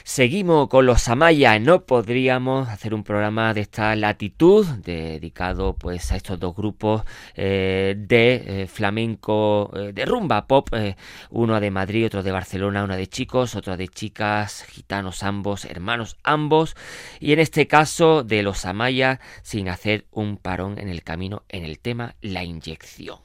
Seguimos 0.08 0.68
con 0.70 0.86
los 0.86 1.06
Amaya. 1.08 1.58
No 1.58 1.84
podríamos 1.84 2.70
hacer 2.70 2.94
un 2.94 3.04
programa 3.04 3.52
de 3.52 3.60
esta 3.60 3.94
latitud 3.94 4.66
dedicado 4.66 5.74
pues 5.74 6.10
a 6.10 6.16
estos 6.16 6.40
dos 6.40 6.56
grupos 6.56 7.02
eh, 7.34 7.94
de 7.94 8.62
eh, 8.62 8.66
flamenco, 8.68 9.70
eh, 9.76 9.92
de 9.92 10.06
rumba 10.06 10.46
pop, 10.46 10.70
uno 11.28 11.60
de 11.60 11.70
Madrid, 11.70 12.06
otro 12.06 12.22
de 12.22 12.32
Barcelona, 12.32 12.84
uno 12.84 12.96
de 12.96 13.06
chicos, 13.06 13.54
otro 13.54 13.76
de 13.76 13.86
chicas, 13.86 14.64
gitanos 14.70 15.22
ambos, 15.22 15.66
hermanos 15.66 16.16
ambos, 16.22 16.74
y 17.20 17.34
en 17.34 17.40
este 17.40 17.66
caso 17.66 18.24
de 18.24 18.42
los 18.42 18.64
Amaya 18.64 19.20
sin 19.42 19.68
hacer 19.68 20.06
un 20.10 20.38
parón 20.38 20.78
en 20.78 20.88
el 20.88 21.02
camino 21.02 21.42
en 21.50 21.66
el 21.66 21.80
tema 21.80 22.16
la 22.22 22.44
inyección. 22.44 23.18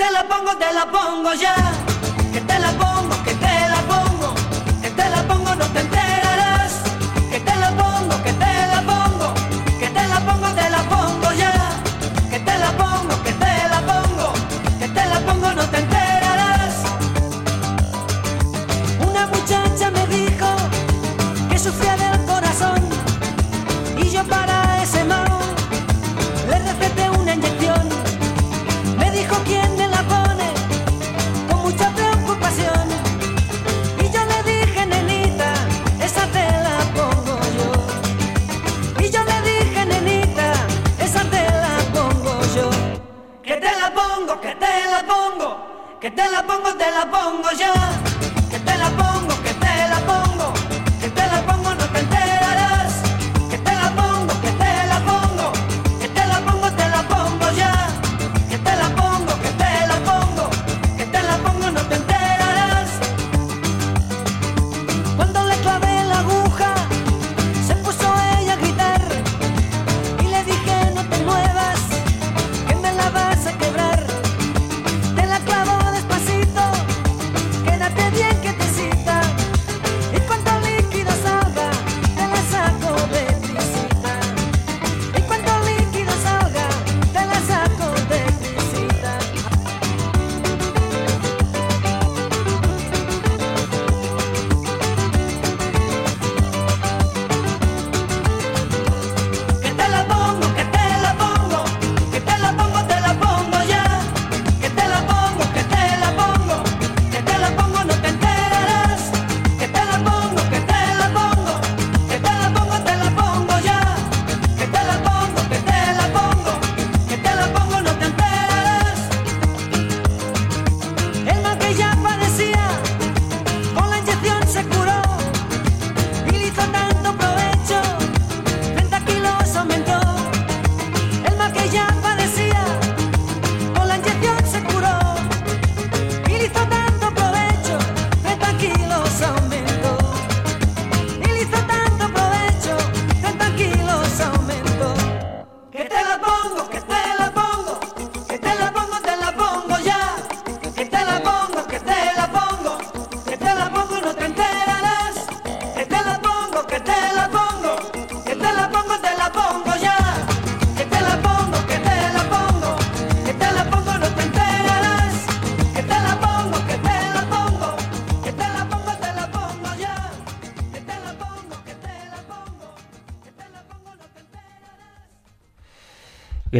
Te 0.00 0.10
la 0.10 0.22
pongo, 0.26 0.56
te 0.56 0.72
la 0.72 0.86
pongo 0.86 1.34
ya, 1.34 1.54
que 2.32 2.40
te 2.40 2.58
la 2.58 2.70
pongo, 2.70 3.22
que 3.22 3.34
te 3.34 3.68
la 3.68 3.80
pongo, 3.90 4.34
que 4.80 4.88
te 4.88 5.10
la 5.10 5.22
pongo, 5.28 5.54
no 5.54 5.66
te 5.74 5.80
enterarás, 5.80 6.72
que 7.30 7.38
te 7.38 7.54
la 7.56 7.70
pongo, 7.80 8.22
que 8.22 8.32
te 8.32 8.52
la 8.72 8.80
pongo, 8.90 9.34
que 9.78 9.88
te 9.96 10.08
la 10.08 10.20
pongo, 10.20 10.48
te 10.58 10.70
la 10.70 10.82
pongo 10.92 11.32
ya, 11.42 11.52
que 12.30 12.38
te 12.40 12.58
la 12.58 12.70
pongo, 12.80 13.22
que 13.24 13.32
te 13.42 13.68
la 13.72 13.80
pongo, 13.90 14.32
que 14.78 14.88
te 14.88 15.04
la 15.04 15.18
pongo, 15.26 15.52
no 15.52 15.64
te 15.68 15.78
enterarás. 15.80 16.76
Una 19.06 19.26
muchacha 19.26 19.90
me 19.90 20.06
dijo 20.06 20.48
que 21.50 21.58
sufría 21.58 21.96
del 21.98 22.24
corazón 22.24 22.80
y 23.98 24.08
yo 24.08 24.24
para 24.24 24.82
ese 24.82 25.04
mal 25.04 25.28
le 26.48 26.58
receté 26.58 27.10
una 27.10 27.34
inyección. 27.34 27.99
Te 46.14 46.30
la 46.30 46.46
pongo, 46.46 46.74
te 46.74 46.90
la 46.90 47.10
pongo 47.10 47.50
ya. 47.52 48.09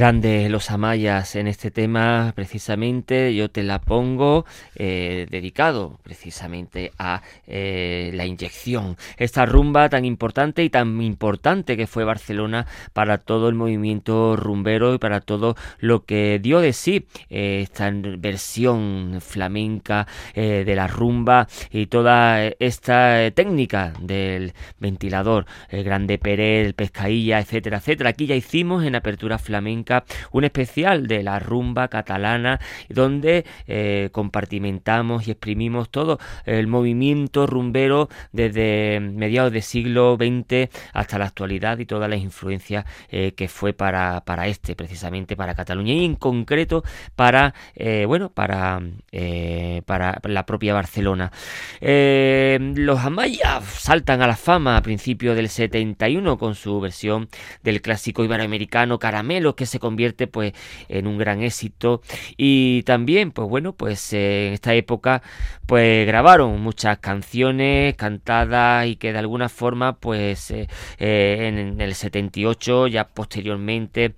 Grandes 0.00 0.50
los 0.50 0.70
amayas 0.70 1.36
en 1.36 1.46
este 1.46 1.70
tema, 1.70 2.32
precisamente 2.34 3.34
yo 3.34 3.50
te 3.50 3.62
la 3.62 3.82
pongo 3.82 4.46
eh, 4.74 5.26
dedicado 5.30 6.00
precisamente 6.02 6.90
a 6.98 7.20
eh, 7.46 8.10
la 8.14 8.24
inyección. 8.24 8.96
Esta 9.18 9.44
rumba 9.44 9.90
tan 9.90 10.06
importante 10.06 10.64
y 10.64 10.70
tan 10.70 11.02
importante 11.02 11.76
que 11.76 11.86
fue 11.86 12.04
Barcelona 12.04 12.66
para 12.94 13.18
todo 13.18 13.50
el 13.50 13.54
movimiento 13.54 14.36
rumbero 14.36 14.94
y 14.94 14.98
para 14.98 15.20
todo 15.20 15.54
lo 15.80 16.06
que 16.06 16.38
dio 16.42 16.60
de 16.60 16.72
sí 16.72 17.06
eh, 17.28 17.60
esta 17.60 17.92
versión 17.92 19.18
flamenca 19.20 20.06
de 20.34 20.74
la 20.74 20.86
rumba 20.86 21.46
y 21.70 21.88
toda 21.88 22.42
esta 22.58 23.30
técnica 23.32 23.92
del 24.00 24.54
ventilador, 24.78 25.44
el 25.68 25.84
grande 25.84 26.16
Pérez, 26.16 26.68
el 26.68 26.72
pescailla, 26.72 27.38
etcétera, 27.38 27.76
etcétera. 27.76 28.08
Aquí 28.08 28.24
ya 28.24 28.34
hicimos 28.34 28.82
en 28.84 28.94
apertura 28.94 29.36
flamenca 29.36 29.89
un 30.32 30.44
especial 30.44 31.06
de 31.06 31.22
la 31.22 31.38
rumba 31.38 31.88
catalana, 31.88 32.60
donde 32.88 33.44
eh, 33.66 34.08
compartimentamos 34.12 35.26
y 35.26 35.32
exprimimos 35.32 35.90
todo 35.90 36.18
el 36.44 36.66
movimiento 36.66 37.46
rumbero 37.46 38.08
desde 38.32 39.00
mediados 39.00 39.52
del 39.52 39.62
siglo 39.62 40.16
XX 40.16 40.68
hasta 40.92 41.18
la 41.18 41.26
actualidad 41.26 41.78
y 41.78 41.86
todas 41.86 42.08
las 42.08 42.20
influencias 42.20 42.84
eh, 43.08 43.32
que 43.32 43.48
fue 43.48 43.72
para, 43.72 44.22
para 44.24 44.46
este, 44.46 44.74
precisamente 44.74 45.36
para 45.36 45.54
Cataluña 45.54 45.94
y 45.94 46.04
en 46.04 46.14
concreto 46.14 46.82
para, 47.16 47.54
eh, 47.74 48.04
bueno, 48.06 48.30
para, 48.30 48.80
para 49.86 50.20
la 50.24 50.46
propia 50.46 50.74
Barcelona. 50.74 51.32
los 51.80 53.00
Amayas 53.00 53.64
saltan 53.64 54.22
a 54.22 54.26
la 54.26 54.36
fama 54.36 54.76
a 54.76 54.82
principios 54.82 55.36
del 55.36 55.48
71 55.48 56.38
con 56.38 56.54
su 56.54 56.80
versión 56.80 57.28
del 57.62 57.80
clásico 57.80 58.24
iberoamericano 58.24 58.98
Caramelo, 58.98 59.56
que 59.56 59.66
se 59.70 59.78
convierte 59.78 60.26
pues 60.26 60.52
en 60.88 61.06
un 61.06 61.18
gran 61.18 61.42
éxito. 61.42 62.02
Y 62.36 62.82
también 62.84 63.32
pues 63.32 63.48
bueno 63.48 63.72
pues 63.72 64.12
eh, 64.12 64.48
en 64.48 64.54
esta 64.54 64.74
época 64.74 65.22
pues 65.66 66.06
grabaron 66.06 66.60
muchas 66.60 66.98
canciones 66.98 67.94
cantadas 67.94 68.86
y 68.86 68.96
que 68.96 69.12
de 69.12 69.18
alguna 69.18 69.48
forma 69.48 69.98
pues 69.98 70.50
eh, 70.50 70.68
eh, 70.98 71.48
en, 71.48 71.80
el 71.80 71.94
78 71.94 72.88
ya 72.88 73.08
posteriormente 73.08 74.14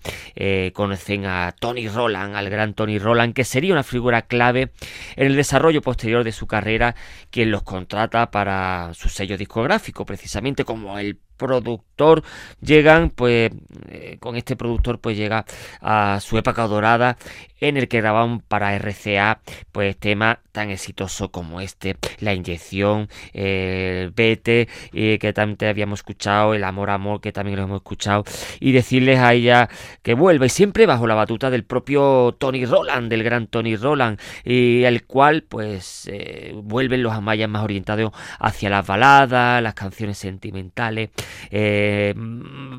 conocen 0.72 1.26
a 1.26 1.54
Tony 1.58 1.88
Roland 1.88 2.34
al 2.36 2.48
gran 2.50 2.74
Tony 2.74 2.98
Roland 2.98 3.34
que 3.34 3.44
sería 3.44 3.72
una 3.72 3.82
figura 3.82 4.22
clave 4.22 4.72
en 5.16 5.26
el 5.26 5.36
desarrollo 5.36 5.82
posterior 5.82 6.24
de 6.24 6.32
su 6.32 6.46
carrera 6.46 6.94
quien 7.30 7.50
los 7.50 7.62
contrata 7.62 8.30
para 8.30 8.92
su 8.94 9.08
sello 9.08 9.36
discográfico 9.36 10.06
precisamente 10.06 10.64
como 10.64 10.98
el 10.98 11.18
productor 11.42 12.22
llegan 12.60 13.10
pues 13.10 13.50
eh, 13.88 14.16
con 14.20 14.36
este 14.36 14.56
productor 14.56 14.98
pues 14.98 15.16
llega 15.16 15.44
a 15.80 16.18
su 16.20 16.38
época 16.38 16.66
dorada 16.66 17.16
en 17.60 17.76
el 17.76 17.88
que 17.88 18.00
grababan 18.00 18.40
para 18.40 18.76
RCA 18.76 19.40
pues 19.70 19.96
temas 19.96 20.38
tan 20.50 20.70
exitosos 20.70 21.30
como 21.30 21.60
este 21.60 21.96
la 22.18 22.34
inyección 22.34 23.08
el 23.32 24.10
vete 24.10 24.68
y 24.92 25.18
que 25.18 25.32
también 25.32 25.56
te 25.56 25.68
habíamos 25.68 26.00
escuchado 26.00 26.54
el 26.54 26.64
amor 26.64 26.90
amor 26.90 27.20
que 27.20 27.32
también 27.32 27.56
lo 27.56 27.64
hemos 27.64 27.76
escuchado 27.76 28.24
y 28.60 28.72
decirles 28.72 29.18
a 29.18 29.32
ella 29.32 29.68
que 30.02 30.14
vuelva 30.14 30.46
y 30.46 30.48
siempre 30.48 30.86
bajo 30.86 31.06
la 31.06 31.14
batuta 31.14 31.50
del 31.50 31.64
propio 31.64 32.36
Tony 32.38 32.64
Roland 32.66 33.08
del 33.08 33.22
gran 33.22 33.46
Tony 33.46 33.76
Roland 33.76 34.18
y 34.44 34.82
el 34.84 35.06
cual 35.06 35.42
pues 35.42 36.08
eh, 36.12 36.52
vuelven 36.54 37.02
los 37.02 37.12
amayas 37.12 37.48
más 37.48 37.62
orientados 37.62 38.12
hacia 38.38 38.70
las 38.70 38.86
baladas 38.86 39.62
las 39.62 39.74
canciones 39.74 40.18
sentimentales 40.18 41.10
eh, 41.50 42.14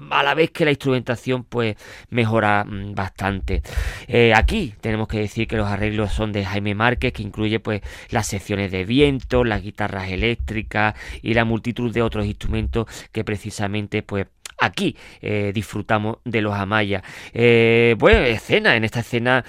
a 0.09 0.23
la 0.23 0.33
vez 0.33 0.51
que 0.51 0.65
la 0.65 0.71
instrumentación 0.71 1.43
pues 1.43 1.75
mejora 2.09 2.63
mm, 2.63 2.93
bastante. 2.93 3.61
Eh, 4.07 4.33
aquí 4.35 4.73
tenemos 4.81 5.07
que 5.07 5.19
decir 5.19 5.47
que 5.47 5.57
los 5.57 5.67
arreglos 5.67 6.11
son 6.13 6.31
de 6.31 6.45
Jaime 6.45 6.75
Márquez, 6.75 7.13
que 7.13 7.23
incluye 7.23 7.59
pues 7.59 7.81
las 8.09 8.27
secciones 8.27 8.71
de 8.71 8.85
viento, 8.85 9.43
las 9.43 9.61
guitarras 9.61 10.09
eléctricas 10.09 10.95
y 11.21 11.33
la 11.33 11.45
multitud 11.45 11.91
de 11.93 12.01
otros 12.01 12.25
instrumentos 12.25 12.87
que 13.11 13.23
precisamente 13.23 14.03
pues 14.03 14.27
aquí 14.59 14.95
eh, 15.21 15.51
disfrutamos 15.53 16.17
de 16.23 16.41
los 16.41 16.53
amayas. 16.53 17.03
bueno, 17.33 18.19
escena, 18.19 18.75
en 18.75 18.83
esta 18.83 19.01
escena 19.01 19.43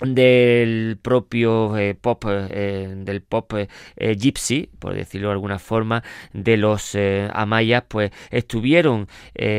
del 0.00 0.98
propio 1.00 1.76
eh, 1.76 1.94
pop 1.94 2.24
eh, 2.28 2.94
del 2.96 3.22
pop 3.22 3.52
eh, 3.54 4.16
gypsy 4.16 4.70
por 4.78 4.94
decirlo 4.94 5.28
de 5.28 5.32
alguna 5.32 5.58
forma 5.58 6.02
de 6.32 6.56
los 6.56 6.96
amayas 7.32 7.84
pues 7.88 8.10
estuvieron 8.30 9.08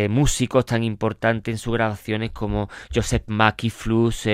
músicos 0.09 0.65
tan 0.65 0.83
importantes 0.83 1.53
en 1.53 1.57
sus 1.57 1.73
grabaciones 1.73 2.31
como 2.31 2.69
Joseph 2.93 3.23
Mackie 3.27 3.69
Flus 3.69 4.27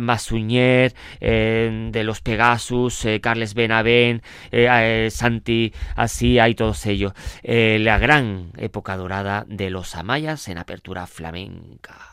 Masunier 0.00 0.94
de 1.20 2.02
los 2.04 2.20
Pegasus 2.20 3.06
Carles 3.20 3.54
Benavent 3.54 4.22
Santi 5.10 5.72
así 5.96 6.38
hay 6.38 6.54
todos 6.54 6.86
ellos. 6.86 7.12
La 7.42 7.98
gran 7.98 8.52
época 8.56 8.96
dorada 8.96 9.44
de 9.46 9.70
los 9.70 9.94
amayas 9.94 10.48
en 10.48 10.58
apertura 10.58 11.06
flamenca 11.06 12.12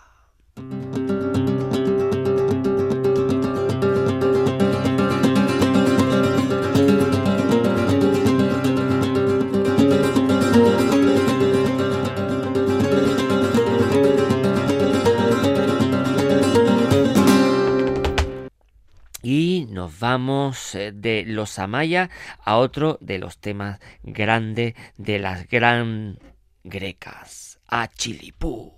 Y 19.31 19.67
nos 19.69 19.99
vamos 19.99 20.73
eh, 20.73 20.91
de 20.91 21.23
los 21.23 21.59
Amaya 21.59 22.09
a 22.43 22.57
otro 22.57 22.97
de 22.99 23.19
los 23.19 23.37
temas 23.37 23.79
grandes 24.01 24.73
de 24.97 25.19
las 25.19 25.47
gran 25.47 26.17
grecas, 26.63 27.59
a 27.67 27.87
Chilipú. 27.89 28.73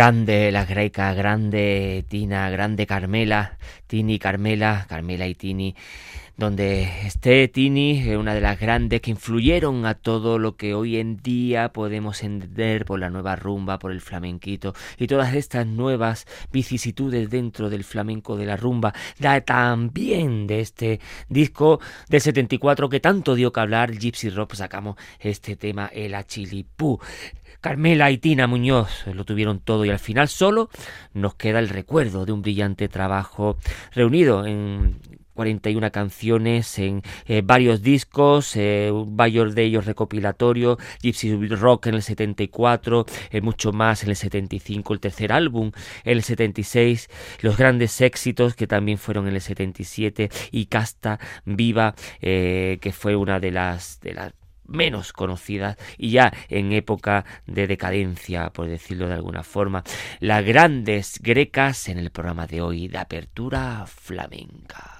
Grande 0.00 0.50
la 0.50 0.64
greca, 0.64 1.12
grande 1.12 2.06
Tina, 2.08 2.48
grande 2.48 2.86
Carmela, 2.86 3.58
Tini, 3.86 4.18
Carmela, 4.18 4.86
Carmela 4.88 5.26
y 5.26 5.34
Tini, 5.34 5.76
donde 6.38 6.84
esté 7.04 7.48
Tini, 7.48 8.14
una 8.14 8.32
de 8.32 8.40
las 8.40 8.58
grandes 8.58 9.02
que 9.02 9.10
influyeron 9.10 9.84
a 9.84 9.92
todo 9.92 10.38
lo 10.38 10.56
que 10.56 10.72
hoy 10.72 10.96
en 10.96 11.18
día 11.18 11.68
podemos 11.68 12.22
entender 12.22 12.86
por 12.86 12.98
la 12.98 13.10
nueva 13.10 13.36
rumba, 13.36 13.78
por 13.78 13.92
el 13.92 14.00
flamenquito 14.00 14.72
y 14.96 15.06
todas 15.06 15.34
estas 15.34 15.66
nuevas 15.66 16.26
vicisitudes 16.50 17.28
dentro 17.28 17.68
del 17.68 17.84
flamenco 17.84 18.38
de 18.38 18.46
la 18.46 18.56
rumba, 18.56 18.94
da 19.18 19.42
también 19.42 20.46
de 20.46 20.60
este 20.60 20.98
disco 21.28 21.78
del 22.08 22.22
74 22.22 22.88
que 22.88 23.00
tanto 23.00 23.34
dio 23.34 23.52
que 23.52 23.60
hablar, 23.60 23.92
Gypsy 23.92 24.30
Rock, 24.30 24.54
sacamos 24.54 24.96
este 25.18 25.56
tema, 25.56 25.90
el 25.92 26.14
Achilipú. 26.14 26.98
Carmela 27.60 28.10
y 28.10 28.18
Tina 28.18 28.46
Muñoz 28.46 29.06
lo 29.06 29.24
tuvieron 29.24 29.60
todo 29.60 29.84
y 29.84 29.90
al 29.90 29.98
final 29.98 30.28
solo 30.28 30.70
nos 31.12 31.34
queda 31.34 31.58
el 31.58 31.68
recuerdo 31.68 32.24
de 32.24 32.32
un 32.32 32.42
brillante 32.42 32.88
trabajo 32.88 33.56
reunido 33.92 34.46
en 34.46 34.98
41 35.40 35.90
canciones 35.90 36.78
en 36.78 37.02
eh, 37.26 37.40
varios 37.42 37.80
discos, 37.80 38.54
eh, 38.56 38.90
varios 38.92 39.54
de 39.54 39.62
ellos 39.62 39.86
recopilatorios, 39.86 40.76
Gypsy 41.00 41.34
Rock 41.48 41.86
en 41.86 41.94
el 41.94 42.02
74, 42.02 43.06
eh, 43.30 43.40
mucho 43.40 43.72
más 43.72 44.02
en 44.02 44.10
el 44.10 44.16
75, 44.16 44.92
el 44.92 45.00
tercer 45.00 45.32
álbum 45.32 45.72
en 46.04 46.18
el 46.18 46.22
76, 46.24 47.08
los 47.40 47.56
grandes 47.56 48.02
éxitos 48.02 48.54
que 48.54 48.66
también 48.66 48.98
fueron 48.98 49.28
en 49.28 49.34
el 49.34 49.40
77 49.40 50.28
y 50.50 50.66
Casta 50.66 51.18
Viva, 51.46 51.94
que 52.20 52.92
fue 52.94 53.16
una 53.16 53.40
de 53.40 53.50
las 53.50 53.98
menos 54.70 55.12
conocidas 55.12 55.76
y 55.98 56.12
ya 56.12 56.32
en 56.48 56.72
época 56.72 57.24
de 57.46 57.66
decadencia, 57.66 58.50
por 58.50 58.66
decirlo 58.66 59.08
de 59.08 59.14
alguna 59.14 59.42
forma, 59.42 59.84
las 60.20 60.44
grandes 60.44 61.20
grecas 61.20 61.88
en 61.88 61.98
el 61.98 62.10
programa 62.10 62.46
de 62.46 62.62
hoy 62.62 62.88
de 62.88 62.98
apertura 62.98 63.84
flamenca. 63.86 64.99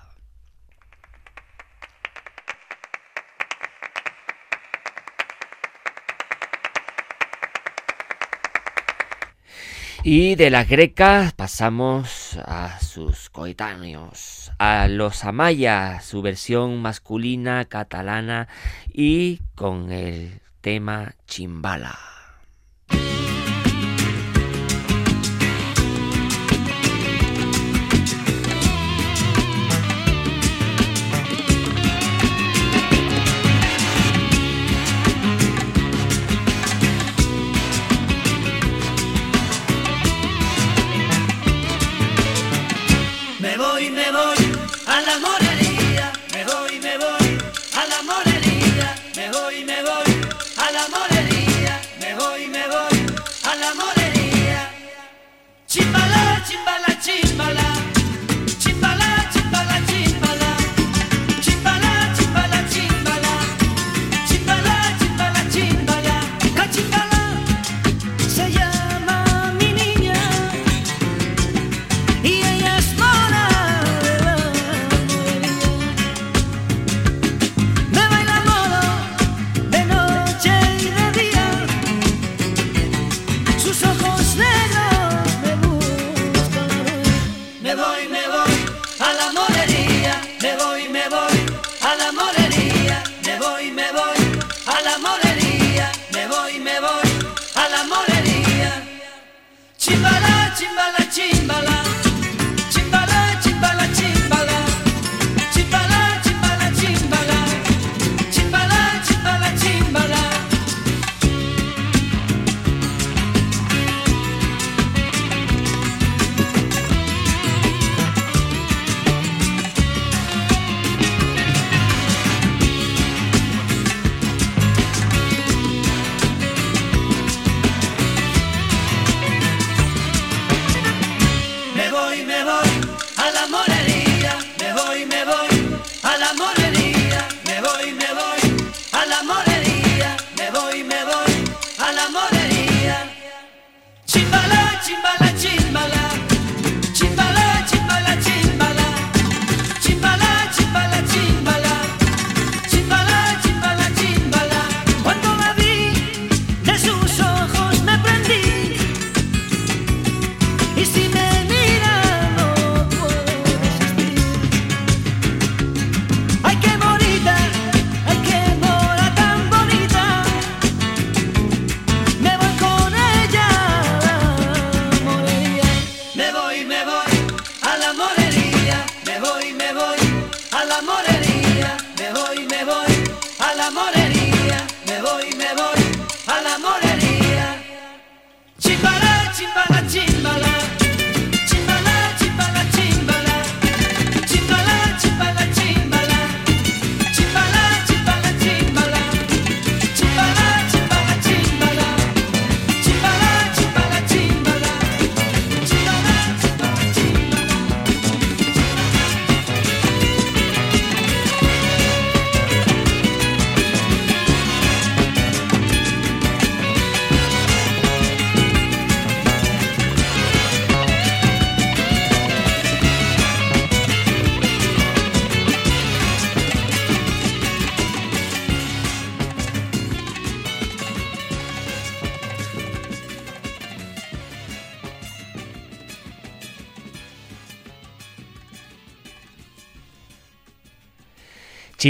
Y 10.02 10.34
de 10.34 10.48
las 10.48 10.66
grecas 10.66 11.34
pasamos 11.34 12.38
a 12.46 12.80
sus 12.80 13.28
coetáneos, 13.28 14.50
a 14.58 14.88
los 14.88 15.24
Amaya, 15.24 16.00
su 16.00 16.22
versión 16.22 16.80
masculina 16.80 17.66
catalana 17.66 18.48
y 18.90 19.40
con 19.54 19.92
el 19.92 20.40
tema 20.62 21.16
Chimbala. 21.26 22.19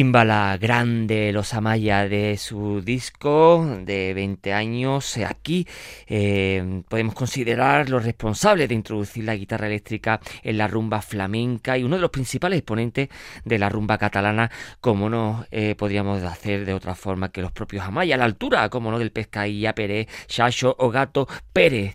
Chimbala 0.01 0.57
grande, 0.59 1.30
los 1.30 1.53
Amaya 1.53 2.09
de 2.09 2.38
su 2.38 2.80
disco 2.80 3.66
de 3.84 4.14
20 4.14 4.55
años. 4.55 5.18
Aquí 5.18 5.68
eh, 6.07 6.80
podemos 6.88 7.14
considerar 7.14 7.90
los 7.90 8.03
responsables 8.03 8.70
de 8.70 8.76
introducir 8.76 9.24
la 9.24 9.36
guitarra 9.36 9.66
eléctrica 9.66 10.18
en 10.42 10.57
la 10.57 10.68
rumba 10.68 11.03
flamenca 11.03 11.76
y 11.76 11.84
uno 11.84 11.96
de 11.96 12.01
los 12.01 12.11
principales 12.11 12.61
exponentes 12.61 13.11
de 13.44 13.59
la 13.59 13.68
rumba 13.68 13.98
catalana, 13.98 14.51
como 14.80 15.11
no 15.11 15.44
eh, 15.51 15.74
podríamos 15.76 16.22
hacer 16.22 16.64
de 16.64 16.72
otra 16.72 16.94
forma 16.94 17.30
que 17.30 17.42
los 17.42 17.53
propios 17.53 17.84
Amaya, 17.84 18.14
a 18.14 18.18
la 18.18 18.24
altura, 18.24 18.70
como 18.70 18.90
no, 18.90 18.98
del 18.98 19.12
Pescaía 19.12 19.74
Pérez, 19.74 20.09
Chacho 20.28 20.76
o 20.78 20.88
Gato 20.88 21.28
Pérez. 21.53 21.94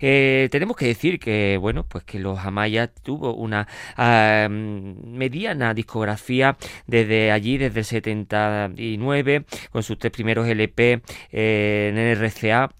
Eh, 0.00 0.50
tenemos 0.50 0.76
que 0.76 0.88
decir 0.88 1.18
que, 1.18 1.56
bueno, 1.58 1.86
pues 1.88 2.04
que 2.04 2.18
los 2.18 2.38
Amaya 2.38 2.88
tuvo 2.88 3.32
una 3.32 3.66
ah, 3.96 4.46
mediana 4.50 5.72
discografía 5.72 6.58
desde 6.86 7.32
allí 7.32 7.45
desde 7.56 7.80
el 7.80 7.84
79 7.84 9.44
con 9.70 9.82
sus 9.82 9.98
tres 9.98 10.12
primeros 10.12 10.48
LP 10.48 11.02
eh, 11.32 11.92
en 11.94 12.22
RCA. 12.22 12.70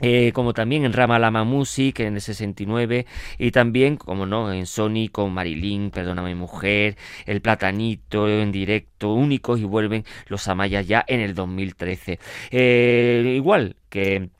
Eh, 0.00 0.30
como 0.32 0.54
también 0.54 0.84
en 0.84 0.92
Ramalama 0.92 1.42
Music 1.42 1.98
en 1.98 2.14
el 2.14 2.20
69 2.20 3.04
y 3.36 3.50
también, 3.50 3.96
como 3.96 4.26
no, 4.26 4.52
en 4.52 4.66
Sony 4.66 5.08
con 5.10 5.32
Marilyn, 5.32 5.90
Perdóname 5.90 6.36
Mujer, 6.36 6.96
El 7.26 7.40
Platanito 7.40 8.28
en 8.28 8.52
directo, 8.52 9.12
únicos 9.12 9.58
y 9.58 9.64
vuelven 9.64 10.04
los 10.28 10.46
Amayas 10.46 10.86
ya 10.86 11.04
en 11.08 11.18
el 11.18 11.34
2013. 11.34 12.20
Eh, 12.52 13.34
igual 13.34 13.74
que 13.90 14.30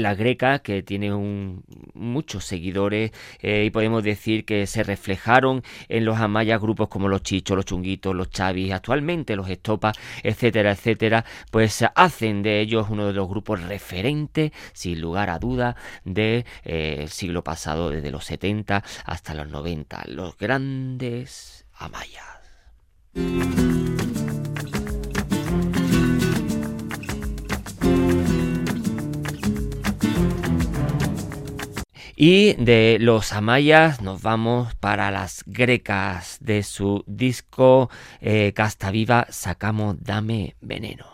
la 0.00 0.14
greca, 0.14 0.60
que 0.60 0.82
tiene 0.82 1.12
un, 1.12 1.64
muchos 1.94 2.44
seguidores 2.44 3.12
eh, 3.40 3.64
y 3.66 3.70
podemos 3.70 4.02
decir 4.02 4.44
que 4.44 4.66
se 4.66 4.82
reflejaron 4.82 5.62
en 5.88 6.04
los 6.04 6.18
amayas 6.18 6.60
grupos 6.60 6.88
como 6.88 7.08
los 7.08 7.22
Chichos, 7.22 7.56
los 7.56 7.64
Chunguitos, 7.64 8.14
los 8.14 8.30
Chavis, 8.30 8.72
actualmente 8.72 9.36
los 9.36 9.48
Estopas, 9.48 9.96
etcétera, 10.22 10.72
etcétera, 10.72 11.24
pues 11.50 11.84
hacen 11.94 12.42
de 12.42 12.60
ellos 12.60 12.86
uno 12.90 13.06
de 13.06 13.12
los 13.12 13.28
grupos 13.28 13.62
referentes, 13.62 14.52
sin 14.72 15.00
lugar 15.00 15.30
a 15.30 15.38
duda, 15.38 15.76
del 16.04 16.14
de, 16.14 16.46
eh, 16.64 17.06
siglo 17.08 17.44
pasado, 17.44 17.90
desde 17.90 18.10
los 18.10 18.24
70 18.24 18.82
hasta 19.04 19.34
los 19.34 19.48
90, 19.48 20.04
los 20.08 20.36
grandes 20.36 21.66
amayas. 21.74 22.24
Y 32.24 32.52
de 32.52 32.98
los 33.00 33.32
amayas 33.32 34.00
nos 34.00 34.22
vamos 34.22 34.76
para 34.76 35.10
las 35.10 35.42
grecas 35.44 36.36
de 36.40 36.62
su 36.62 37.02
disco 37.08 37.90
eh, 38.20 38.52
Casta 38.54 38.92
Viva 38.92 39.26
sacamos 39.28 39.96
Dame 40.04 40.54
Veneno. 40.60 41.11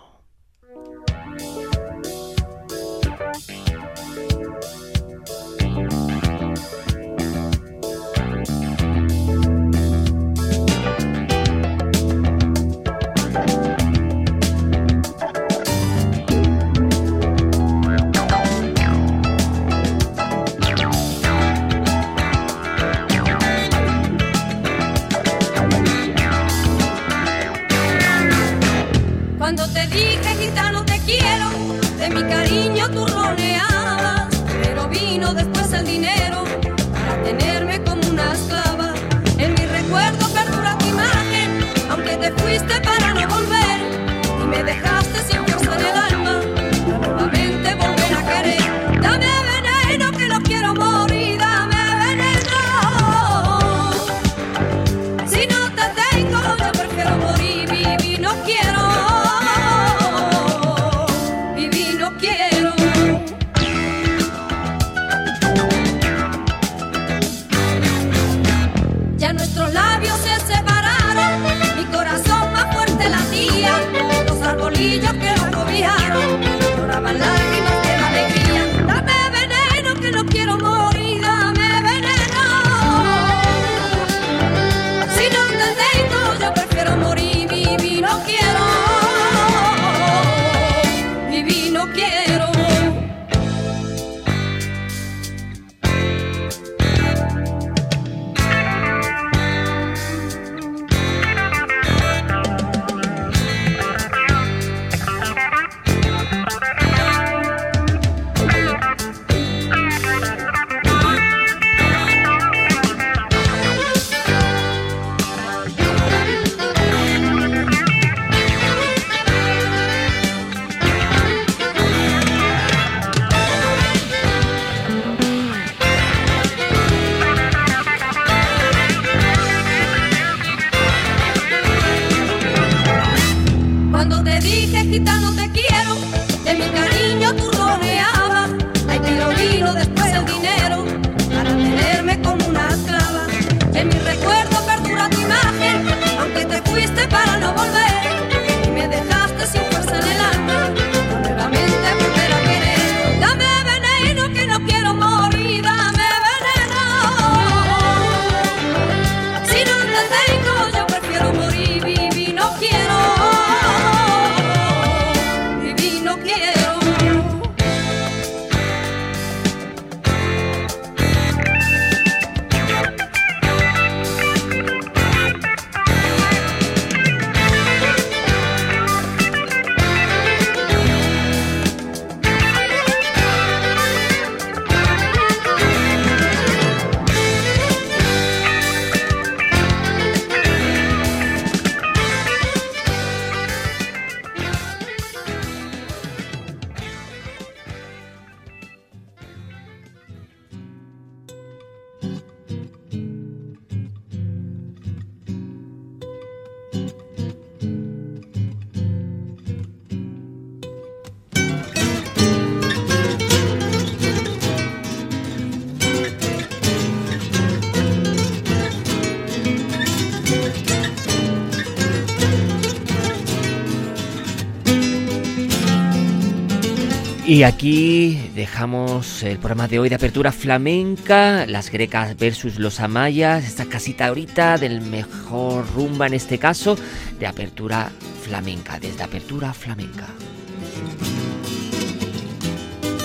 Y 227.39 227.45
aquí 227.45 228.32
dejamos 228.34 229.22
el 229.22 229.39
programa 229.39 229.68
de 229.68 229.78
hoy 229.78 229.89
de 229.89 229.95
apertura 229.95 230.32
flamenca, 230.32 231.47
las 231.47 231.70
grecas 231.70 232.16
versus 232.16 232.59
los 232.59 232.80
amayas, 232.80 233.45
esta 233.45 233.66
casita 233.66 234.09
ahorita 234.09 234.59
del 234.59 234.80
mejor 234.80 235.64
rumba 235.72 236.09
en 236.09 236.14
este 236.14 236.39
caso, 236.39 236.76
de 237.20 237.28
apertura 237.28 237.93
flamenca, 238.22 238.80
desde 238.80 239.05
apertura 239.05 239.55
flamenca. 239.55 240.09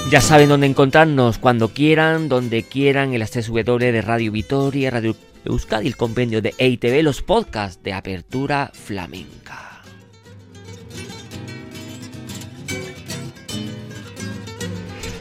Ya 0.09 0.19
saben 0.19 0.49
dónde 0.49 0.65
encontrarnos 0.65 1.37
cuando 1.37 1.69
quieran, 1.69 2.27
donde 2.27 2.63
quieran, 2.63 3.13
en 3.13 3.19
las 3.19 3.29
3 3.29 3.45
W 3.49 3.91
de 3.91 4.01
Radio 4.01 4.31
Vitoria, 4.31 4.89
Radio 4.89 5.15
Euskadi, 5.45 5.85
el 5.85 5.95
compendio 5.95 6.41
de 6.41 6.55
EITV, 6.57 7.03
los 7.03 7.21
podcasts 7.21 7.83
de 7.83 7.93
apertura 7.93 8.71
flamenca. 8.73 9.72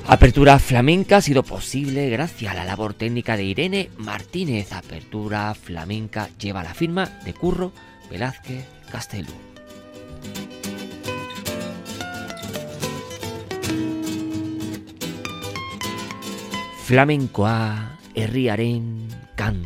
Apertura 0.07 0.59
Flamenca 0.59 1.18
ha 1.18 1.20
sido 1.20 1.42
posible 1.42 2.11
gracias 2.11 2.53
a 2.53 2.55
la 2.55 2.64
labor 2.64 2.92
técnica 2.92 3.36
de 3.36 3.44
Irene 3.44 3.90
Martínez. 3.96 4.72
Apertura 4.72 5.55
Flamenca 5.55 6.28
lleva 6.38 6.62
la 6.62 6.74
firma 6.74 7.07
de 7.24 7.32
Curro 7.32 7.72
Velázquez 8.11 8.64
Castelo. 8.90 9.32
Flamencoa 16.84 17.98
herriaren 18.14 19.09
kan 19.34 19.64